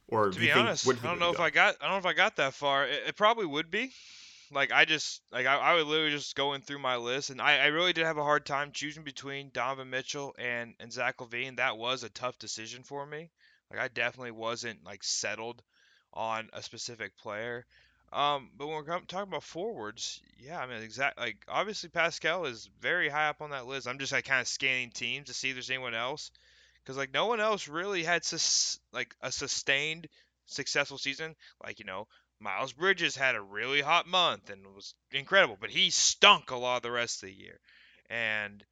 [0.06, 2.12] or to be honest, I don't know if I got I don't know if I
[2.12, 2.86] got that far.
[2.86, 3.92] It, it probably would be.
[4.50, 7.58] Like I just like I, I would literally just going through my list, and I,
[7.58, 11.56] I really did have a hard time choosing between Donovan Mitchell and and Zach LaVine.
[11.56, 13.30] That was a tough decision for me.
[13.70, 15.62] Like I definitely wasn't like settled
[16.12, 17.66] on a specific player.
[18.12, 22.70] Um, but when we're talking about forwards, yeah, I mean, exact like obviously Pascal is
[22.80, 23.88] very high up on that list.
[23.88, 26.30] I'm just like kind of scanning teams to see if there's anyone else,
[26.82, 30.08] because like no one else really had sus- like a sustained
[30.46, 31.34] successful season.
[31.64, 32.06] Like you know,
[32.40, 36.76] Miles Bridges had a really hot month and was incredible, but he stunk a lot
[36.76, 37.58] of the rest of the year.
[38.10, 38.64] And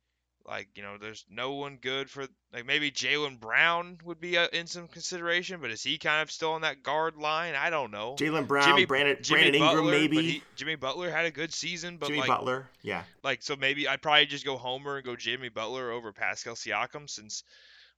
[0.47, 4.49] like you know, there's no one good for like maybe Jaylen Brown would be uh,
[4.53, 7.55] in some consideration, but is he kind of still on that guard line?
[7.55, 8.17] I don't know.
[8.19, 10.23] Jaylen Brown, Jimmy, Brandon, Jimmy Brandon Ingram, Butler, maybe.
[10.23, 13.05] He, Jimmy Butler had a good season, but Jimmy like, Butler, yeah.
[13.23, 17.09] Like so, maybe I'd probably just go Homer and go Jimmy Butler over Pascal Siakam
[17.09, 17.45] since,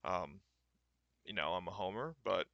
[0.04, 0.40] um,
[1.24, 2.46] you know, I'm a Homer, but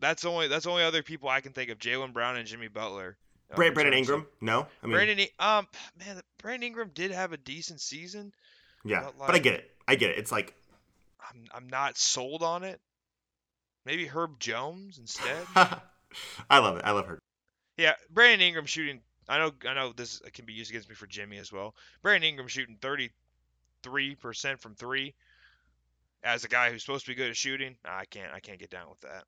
[0.00, 3.16] that's only that's only other people I can think of: Jaylen Brown and Jimmy Butler.
[3.54, 4.26] Brandon, Brandon Ingram?
[4.40, 5.26] No, I mean Brandon.
[5.38, 5.66] Um,
[5.98, 8.32] man, Brandon Ingram did have a decent season.
[8.84, 9.70] Yeah, but, like, but I get it.
[9.88, 10.18] I get it.
[10.18, 10.54] It's like
[11.28, 12.80] I'm I'm not sold on it.
[13.84, 15.46] Maybe Herb Jones instead.
[15.54, 16.82] I love it.
[16.84, 17.18] I love Herb.
[17.76, 19.00] Yeah, Brandon Ingram shooting.
[19.28, 19.52] I know.
[19.68, 21.74] I know this can be used against me for Jimmy as well.
[22.02, 25.14] Brandon Ingram shooting 33 percent from three.
[26.22, 28.32] As a guy who's supposed to be good at shooting, I can't.
[28.32, 29.24] I can't get down with that.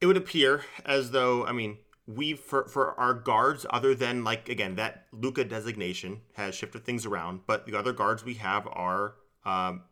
[0.00, 4.48] It would appear as though I mean we for for our guards other than like
[4.48, 9.14] again that Luka designation has shifted things around, but the other guards we have are
[9.44, 9.82] um,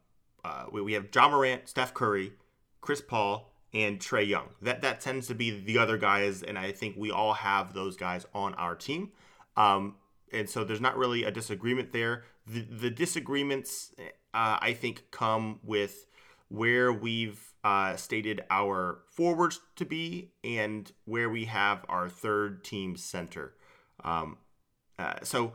[0.45, 2.33] uh, we, we have Ja Morant, Steph Curry,
[2.81, 4.51] Chris Paul, and Trae Young.
[4.63, 7.97] That that tends to be the other guys, and I think we all have those
[7.97, 9.13] guys on our team.
[9.57, 9.97] Um,
[10.33, 12.25] and so there's not really a disagreement there.
[12.47, 13.95] The, the disagreements,
[14.35, 16.07] uh, I think, come with
[16.49, 22.97] where we've uh, stated our forwards to be and where we have our third team
[22.97, 23.55] center.
[24.05, 24.39] Um,
[24.99, 25.55] uh, so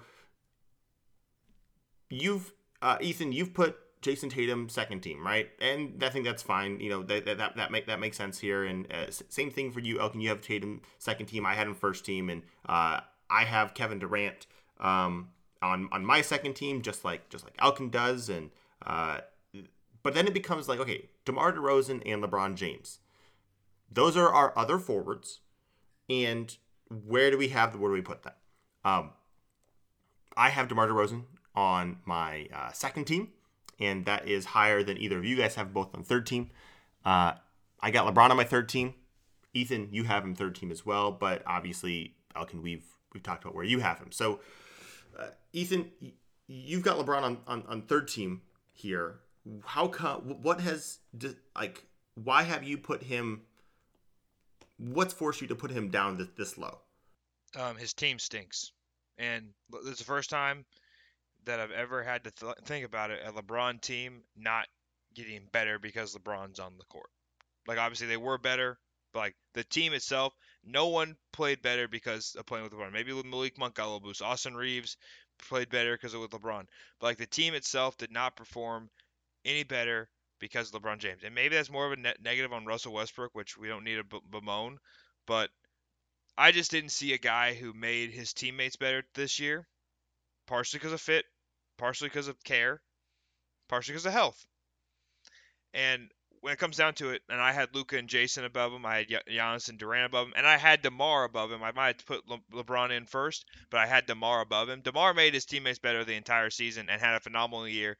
[2.10, 5.50] you've uh, Ethan, you've put Jayson Tatum second team, right?
[5.60, 6.80] And I think that's fine.
[6.80, 8.64] You know that that that, make, that makes sense here.
[8.64, 10.22] And uh, same thing for you, Elkin.
[10.22, 11.46] You have Tatum second team.
[11.46, 14.48] I had him first team, and uh, I have Kevin Durant
[14.80, 15.30] um,
[15.62, 18.30] on on my second team, just like just like Elkin does.
[18.30, 18.52] And
[18.86, 19.20] uh,
[20.04, 23.00] but then it becomes like, okay, DeMar DeRozan and LeBron James.
[23.92, 25.40] Those are our other forwards.
[26.10, 26.56] And
[26.90, 28.34] where do we have the where do we put them?
[28.84, 29.12] Um,
[30.36, 31.24] I have DeMar DeRozan
[31.56, 33.30] on my uh, second team,
[33.80, 36.50] and that is higher than either of you guys have both on third team.
[37.04, 37.34] Uh,
[37.80, 38.96] I got LeBron on my third team.
[39.54, 43.56] Ethan, you have him third team as well, but obviously, Elkin, we've we've talked about
[43.56, 44.12] where you have him.
[44.12, 44.40] So,
[45.18, 45.92] uh, Ethan,
[46.48, 48.42] you've got LeBron on, on, on third team
[48.74, 49.20] here
[49.64, 51.00] how come what has
[51.56, 51.84] like
[52.16, 53.42] why have you put him
[54.78, 56.80] what's forced you to put him down this, this low?
[57.58, 58.72] Um, his team stinks.
[59.18, 60.66] And this is the first time
[61.46, 64.68] that i've ever had to th- think about it a lebron team not
[65.16, 67.10] getting better because lebron's on the court.
[67.68, 68.78] Like obviously they were better
[69.14, 70.34] but like the team itself
[70.66, 72.92] no one played better because of playing with lebron.
[72.94, 74.98] Maybe with malik monk boost austin reaves
[75.48, 76.66] played better because of with lebron
[77.00, 78.90] but like the team itself did not perform
[79.46, 80.10] any better
[80.40, 81.24] because of LeBron James.
[81.24, 83.96] And maybe that's more of a net negative on Russell Westbrook, which we don't need
[83.96, 84.78] to b- bemoan.
[85.28, 85.50] But
[86.38, 89.68] I just didn't see a guy who made his teammates better this year,
[90.48, 91.26] partially because of fit,
[91.78, 92.82] partially because of care,
[93.68, 94.46] partially because of health.
[95.74, 96.10] And
[96.42, 99.00] when it comes down to it, and I had Luka and Jayson above him, I
[99.00, 101.62] had Giannis and Durant above him, and I had DeMar above him.
[101.62, 104.82] I might have put Le- LeBron in first, but I had DeMar above him.
[104.82, 107.98] DeMar made his teammates better the entire season and had a phenomenal year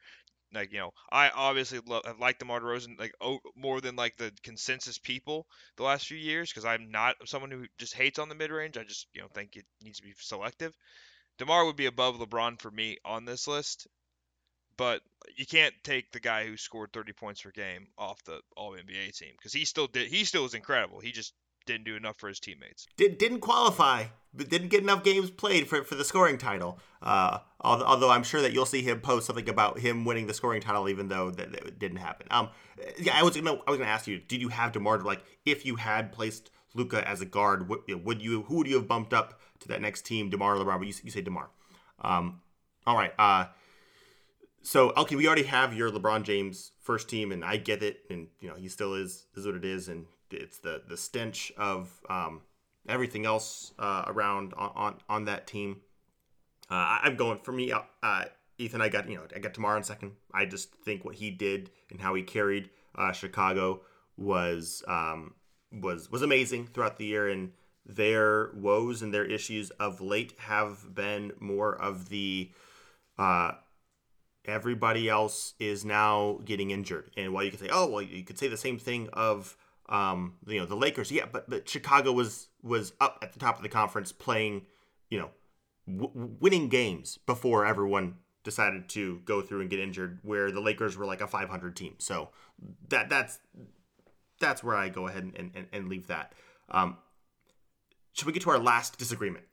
[0.54, 3.14] like you know, I obviously love, have uh, liked DeMar DeRozan like
[3.56, 5.46] more than like the consensus people
[5.76, 8.76] the last few years because I'm not someone who just hates on the mid range.
[8.76, 10.74] I just you know think it needs to be selective.
[11.38, 13.86] DeMar would be above LeBron for me on this list,
[14.76, 15.00] but
[15.36, 19.16] you can't take the guy who scored 30 points per game off the All NBA
[19.16, 20.08] team because he still did.
[20.08, 21.00] He still is incredible.
[21.00, 21.32] He just
[21.70, 22.86] didn't do enough for his teammates.
[22.96, 26.78] Did, didn't qualify, but didn't get enough games played for, for the scoring title.
[27.02, 30.60] Uh, although I'm sure that you'll see him post something about him winning the scoring
[30.60, 32.26] title, even though that, that didn't happen.
[32.30, 32.50] Um,
[32.98, 35.64] yeah, I was gonna I was gonna ask you, did you have Demar like if
[35.64, 39.14] you had placed Luka as a guard, would, would you who would you have bumped
[39.14, 40.78] up to that next team, Demar LeBron?
[40.78, 41.50] But you, you say Demar.
[42.00, 42.40] Um,
[42.86, 43.12] all right.
[43.18, 43.46] Uh,
[44.62, 48.28] so okay, we already have your LeBron James first team, and I get it, and
[48.40, 51.90] you know he still is is what it is, and it's the the stench of
[52.08, 52.42] um,
[52.88, 55.80] everything else uh, around on, on, on that team.
[56.70, 57.72] Uh, I'm going for me.
[57.72, 58.24] Uh, uh,
[58.58, 60.12] Ethan, I got you know I got Demar in second.
[60.32, 63.80] I just think what he did and how he carried uh, Chicago
[64.16, 65.34] was um,
[65.72, 67.52] was was amazing throughout the year, and
[67.86, 72.50] their woes and their issues of late have been more of the
[73.18, 73.52] uh,
[74.44, 77.10] everybody else is now getting injured.
[77.16, 79.56] And while you could say, oh well, you could say the same thing of
[79.90, 83.56] um, you know the Lakers, yeah, but but Chicago was was up at the top
[83.56, 84.66] of the conference playing,
[85.10, 85.30] you know,
[85.86, 88.14] w- winning games before everyone
[88.44, 90.20] decided to go through and get injured.
[90.22, 92.30] Where the Lakers were like a 500 team, so
[92.88, 93.40] that that's
[94.38, 96.32] that's where I go ahead and and, and leave that.
[96.70, 96.96] Um,
[98.12, 99.44] should we get to our last disagreement?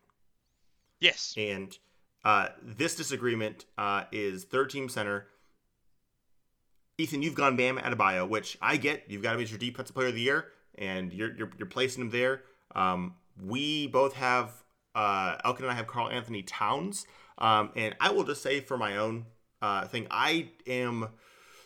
[0.99, 1.33] Yes.
[1.37, 1.77] And
[2.23, 5.27] uh, this disagreement uh, is third team center
[6.99, 9.03] Ethan, you've gone Bam Adebayo, which I get.
[9.07, 12.01] You've got him as your defensive player of the year, and you're you're, you're placing
[12.01, 12.41] him there.
[12.73, 14.51] Um, we both have
[14.95, 17.05] uh, Elkin and I have Karl Anthony Towns,
[17.37, 19.27] um, and I will just say for my own
[19.61, 21.09] uh, thing, I am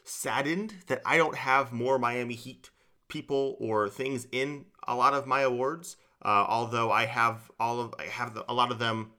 [0.04, 2.70] saddened that I don't have more Miami Heat
[3.08, 5.96] people or things in a lot of my awards.
[6.24, 9.12] Uh, although I have all of I have the, a lot of them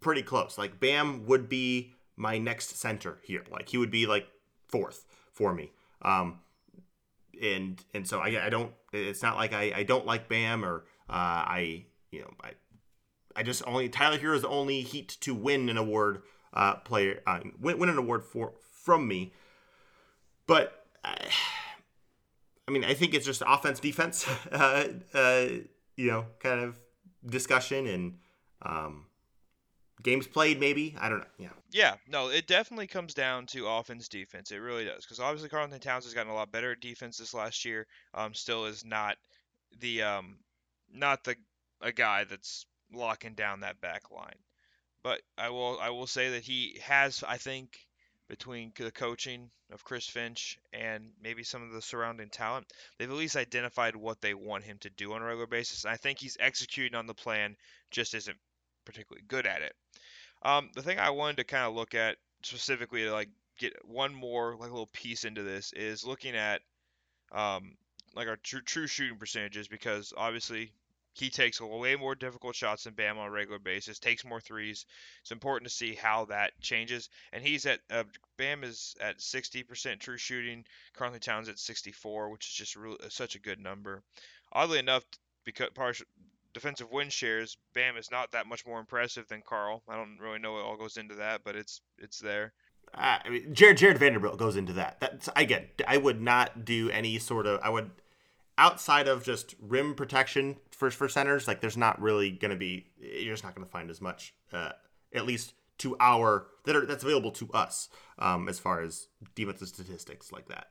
[0.00, 0.58] pretty close.
[0.58, 3.44] Like Bam would be my next center here.
[3.50, 4.26] Like he would be like
[4.68, 5.72] fourth for me.
[6.02, 6.40] Um,
[7.40, 8.72] and and so I, I don't.
[8.92, 11.12] It's not like I, I don't like Bam or uh,
[11.48, 12.50] I you know I
[13.34, 16.22] I just only Tyler Herro is the only Heat to win an award
[16.52, 18.52] uh, player uh, win, win an award for
[18.82, 19.32] from me.
[20.46, 21.16] But I,
[22.68, 25.46] I mean I think it's just offense defense uh, uh,
[25.96, 26.78] you know kind of
[27.24, 28.18] discussion and
[28.62, 29.06] um,
[30.02, 34.08] games played maybe i don't know yeah yeah no it definitely comes down to offense
[34.08, 37.18] defense it really does because obviously Karl-Anthony Towns has gotten a lot better at defense
[37.18, 39.16] this last year um still is not
[39.80, 40.38] the um
[40.92, 41.36] not the
[41.80, 44.38] a guy that's locking down that back line
[45.02, 47.78] but i will i will say that he has i think
[48.28, 53.16] between the coaching of Chris Finch and maybe some of the surrounding talent, they've at
[53.16, 55.84] least identified what they want him to do on a regular basis.
[55.84, 57.56] And I think he's executing on the plan,
[57.90, 58.38] just isn't
[58.86, 59.74] particularly good at it.
[60.42, 63.28] Um, the thing I wanted to kind of look at specifically to like
[63.58, 66.60] get one more like little piece into this is looking at
[67.32, 67.76] um,
[68.14, 70.72] like our true, true shooting percentages because obviously
[71.14, 74.86] he takes way more difficult shots than Bam on a regular basis, takes more threes.
[75.20, 77.10] It's important to see how that changes.
[77.32, 78.04] And he's at uh,
[78.38, 80.64] Bam is at 60% true shooting.
[80.94, 82.76] Currently, Towns at 64, which is just
[83.14, 84.02] such a good number.
[84.52, 85.04] Oddly enough,
[85.44, 86.06] because partial,
[86.54, 89.82] defensive win shares, Bam is not that much more impressive than Karl.
[89.88, 92.52] I don't really know what all goes into that, but it's it's there.
[92.94, 94.98] Uh, I mean, Jared Jarred Vanderbilt goes into that.
[95.00, 95.82] That's I get.
[95.86, 97.60] I would not do any sort of.
[97.62, 97.90] I would
[98.58, 101.48] outside of just rim protection for for centers.
[101.48, 102.86] Like, there's not really going to be.
[102.98, 104.72] You're just not going to find as much, uh,
[105.14, 107.88] at least to our that are that's available to us
[108.18, 110.68] um, as far as defensive statistics like that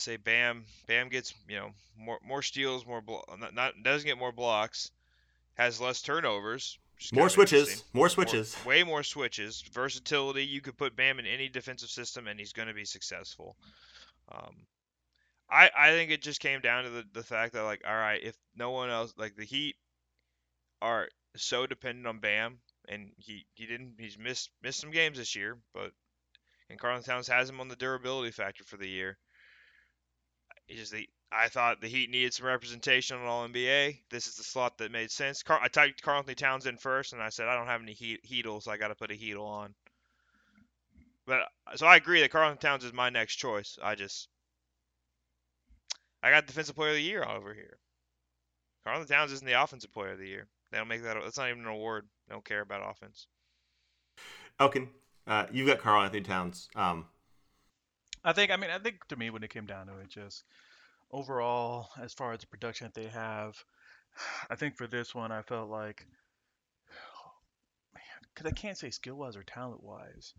[0.00, 4.18] say Bam Bam gets you know more more steals, more blo- not, not doesn't get
[4.18, 4.90] more blocks,
[5.58, 6.78] has less turnovers.
[7.12, 9.62] More switches, more switches, more, way more switches.
[9.72, 10.44] Versatility.
[10.44, 13.56] You could put Bam in any defensive system, and he's going to be successful.
[14.32, 14.66] Um,
[15.48, 18.20] I I think it just came down to the, the fact that like, all right,
[18.22, 19.76] if no one else like the Heat
[20.82, 25.36] are so dependent on Bam, and he he didn't he's missed missed some games this
[25.36, 25.92] year, but
[26.68, 29.18] and Carlton Towns has him on the durability factor for the year.
[30.66, 33.98] It's just the I thought the Heat needed some representation on All NBA.
[34.10, 35.42] This is the slot that made sense.
[35.42, 38.24] Car- I typed Karl-Anthony Towns in first, and I said I don't have any heat-
[38.24, 39.74] Heatles, so I got to put a Heatle on.
[41.26, 41.40] But
[41.76, 43.78] so I agree that Karl-Anthony Towns is my next choice.
[43.82, 44.28] I just
[46.22, 47.78] I got Defensive Player of the Year over here.
[48.84, 50.46] Karl-Anthony Towns isn't the Offensive Player of the Year.
[50.70, 51.16] They don't make that.
[51.22, 52.06] That's not even an award.
[52.26, 53.26] They don't care about offense.
[54.58, 54.88] Elkin,
[55.26, 56.68] uh, you've got Karl-Anthony Towns.
[56.74, 57.06] Um,
[58.24, 58.50] I think.
[58.50, 60.44] I mean, I think to me, when it came down to it, just
[61.10, 63.56] overall, as far as the production that they have,
[64.50, 66.06] I think for this one, I felt like,
[68.34, 70.34] because I can't say skill wise or talent wise,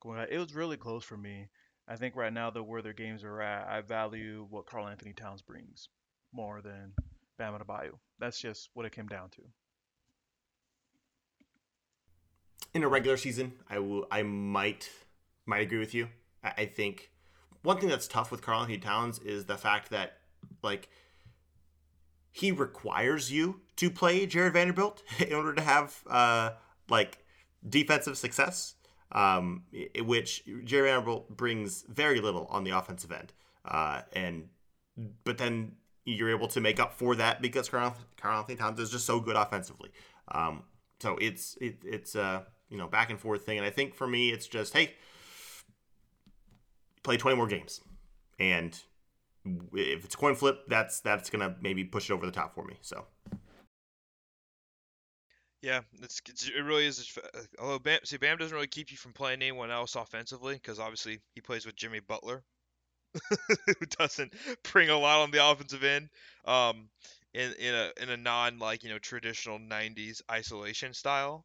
[0.00, 0.24] going.
[0.30, 1.48] It was really close for me.
[1.88, 5.12] I think right now, though, where their games are at, I value what Karl Anthony
[5.12, 5.88] Towns brings
[6.32, 6.92] more than
[7.38, 7.98] Bam Adebayo.
[8.18, 9.42] That's just what it came down to.
[12.74, 14.06] In a regular season, I will.
[14.10, 14.88] I might
[15.46, 16.08] might agree with you.
[16.44, 17.10] I, I think
[17.62, 20.18] one thing that's tough with Karl Anthony Towns is the fact that
[20.62, 20.88] like
[22.32, 26.50] he requires you to play Jarred Vanderbilt in order to have uh,
[26.88, 27.18] like
[27.68, 28.74] defensive success,
[29.12, 29.64] um,
[30.02, 33.32] which Jarred Vanderbilt brings very little on the offensive end.
[33.64, 34.48] Uh, and
[35.24, 35.72] but then
[36.04, 39.36] you're able to make up for that because Karl, Anthony Towns is just so good
[39.36, 39.90] offensively.
[40.28, 40.64] Um,
[41.00, 44.06] so it's it, it's uh you know back and forth thing, and I think for
[44.06, 44.94] me it's just hey,
[47.02, 47.80] play 20 more games,
[48.38, 48.78] and
[49.72, 52.64] if it's a coin flip, that's that's gonna maybe push it over the top for
[52.64, 52.76] me.
[52.82, 53.06] So.
[55.62, 57.18] Yeah, it's, it really is.
[57.58, 61.20] Although Bam, see, Bam doesn't really keep you from playing anyone else offensively because obviously
[61.34, 62.42] he plays with Jimmy Butler,
[63.66, 64.32] who doesn't
[64.72, 66.08] bring a lot on the offensive end.
[66.46, 66.88] Um,
[67.34, 71.44] in in a in a non like you know traditional '90s isolation style.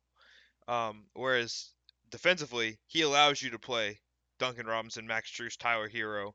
[0.68, 1.72] Um, whereas
[2.10, 4.00] defensively, he allows you to play
[4.40, 6.34] Duncan Robinson, Max Strus, Tyler Herro.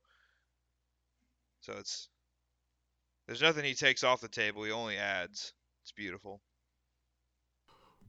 [1.61, 2.09] so it's
[3.27, 4.65] there's nothing he takes off the table.
[4.65, 5.53] He only adds.
[5.83, 6.41] It's beautiful.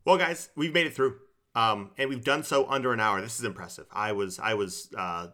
[0.04, 1.18] Well, guys, we've made it through,
[1.54, 3.22] um, and we've done so under an hour.
[3.22, 3.86] This is impressive.
[3.92, 5.28] I was I was uh,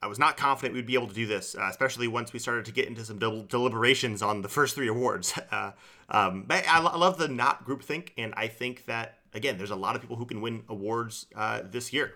[0.00, 2.64] I was not confident we'd be able to do this, uh, especially once we started
[2.66, 5.32] to get into some del- deliberations on the first three awards.
[5.52, 5.72] Uh,
[6.08, 9.76] um, but I, I, love the not groupthink, and I think that again, there's a
[9.76, 12.14] lot of people who can win awards uh, this year.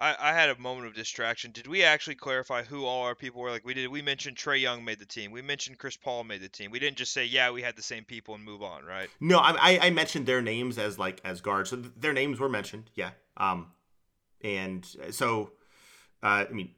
[0.00, 1.52] I, I had a moment of distraction.
[1.52, 3.50] Did we actually clarify who all our people were?
[3.50, 3.88] Like we did.
[3.88, 5.30] We mentioned Trae Young made the team.
[5.30, 6.70] We mentioned Chris Paul made the team.
[6.70, 9.10] We didn't just say yeah we had the same people and move on, right?
[9.20, 11.70] No, I, I mentioned their names as like as guards.
[11.70, 12.90] So their names were mentioned.
[12.94, 13.10] Yeah.
[13.36, 13.72] Um,
[14.42, 15.52] and so,
[16.22, 16.70] uh, I mean,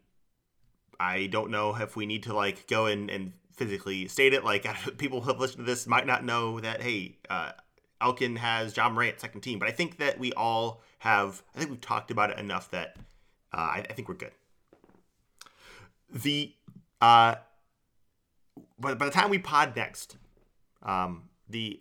[0.98, 4.44] I don't know if we need to like go in and physically state it.
[4.44, 4.66] Like
[4.98, 7.52] people who have listened to this might not know that hey, uh,
[8.00, 11.42] Elkin has Ja Morant second team, but I think that we all have.
[11.54, 12.96] I think we've talked about it enough that
[13.52, 14.32] uh, I, I, think we're good.
[16.12, 16.54] The
[17.00, 17.36] uh,
[18.78, 20.16] by, by the time we pod next,
[20.82, 21.80] um, the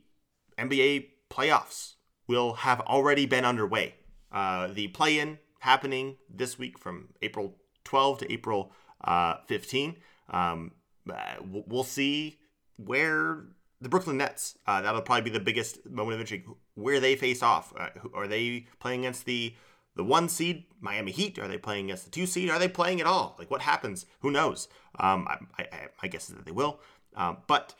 [0.57, 1.93] NBA playoffs
[2.27, 3.95] will have already been underway.
[4.31, 8.71] Uh, the play-in happening this week from April 12 to April
[9.03, 9.97] uh, 15.
[10.29, 10.71] Um,
[11.11, 12.39] uh, we'll see
[12.77, 13.43] where
[13.81, 14.57] the Brooklyn Nets.
[14.65, 16.45] Uh, that'll probably be the biggest moment of intrigue.
[16.75, 17.73] Where they face off.
[17.77, 19.55] Uh, are they playing against the
[19.95, 21.37] the one seed Miami Heat?
[21.39, 22.49] Are they playing against the two seed?
[22.49, 23.35] Are they playing at all?
[23.37, 24.05] Like what happens?
[24.21, 24.67] Who knows?
[24.99, 25.67] Um, I, I,
[26.01, 26.79] my guess that they will.
[27.15, 27.75] Um, but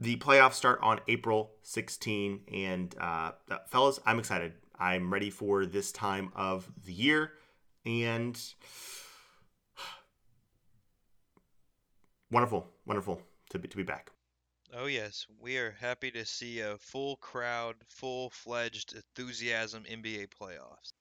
[0.00, 3.32] the playoffs start on April 16, and uh,
[3.68, 4.54] fellas, I'm excited.
[4.78, 7.32] I'm ready for this time of the year,
[7.84, 8.40] and
[12.30, 13.20] wonderful, wonderful
[13.50, 14.11] to be to be back.
[14.74, 20.92] Oh yes, we are happy to see a full crowd, full-fledged enthusiasm NBA playoffs.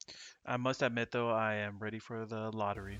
[0.45, 2.99] I must admit though, I am ready for the lottery.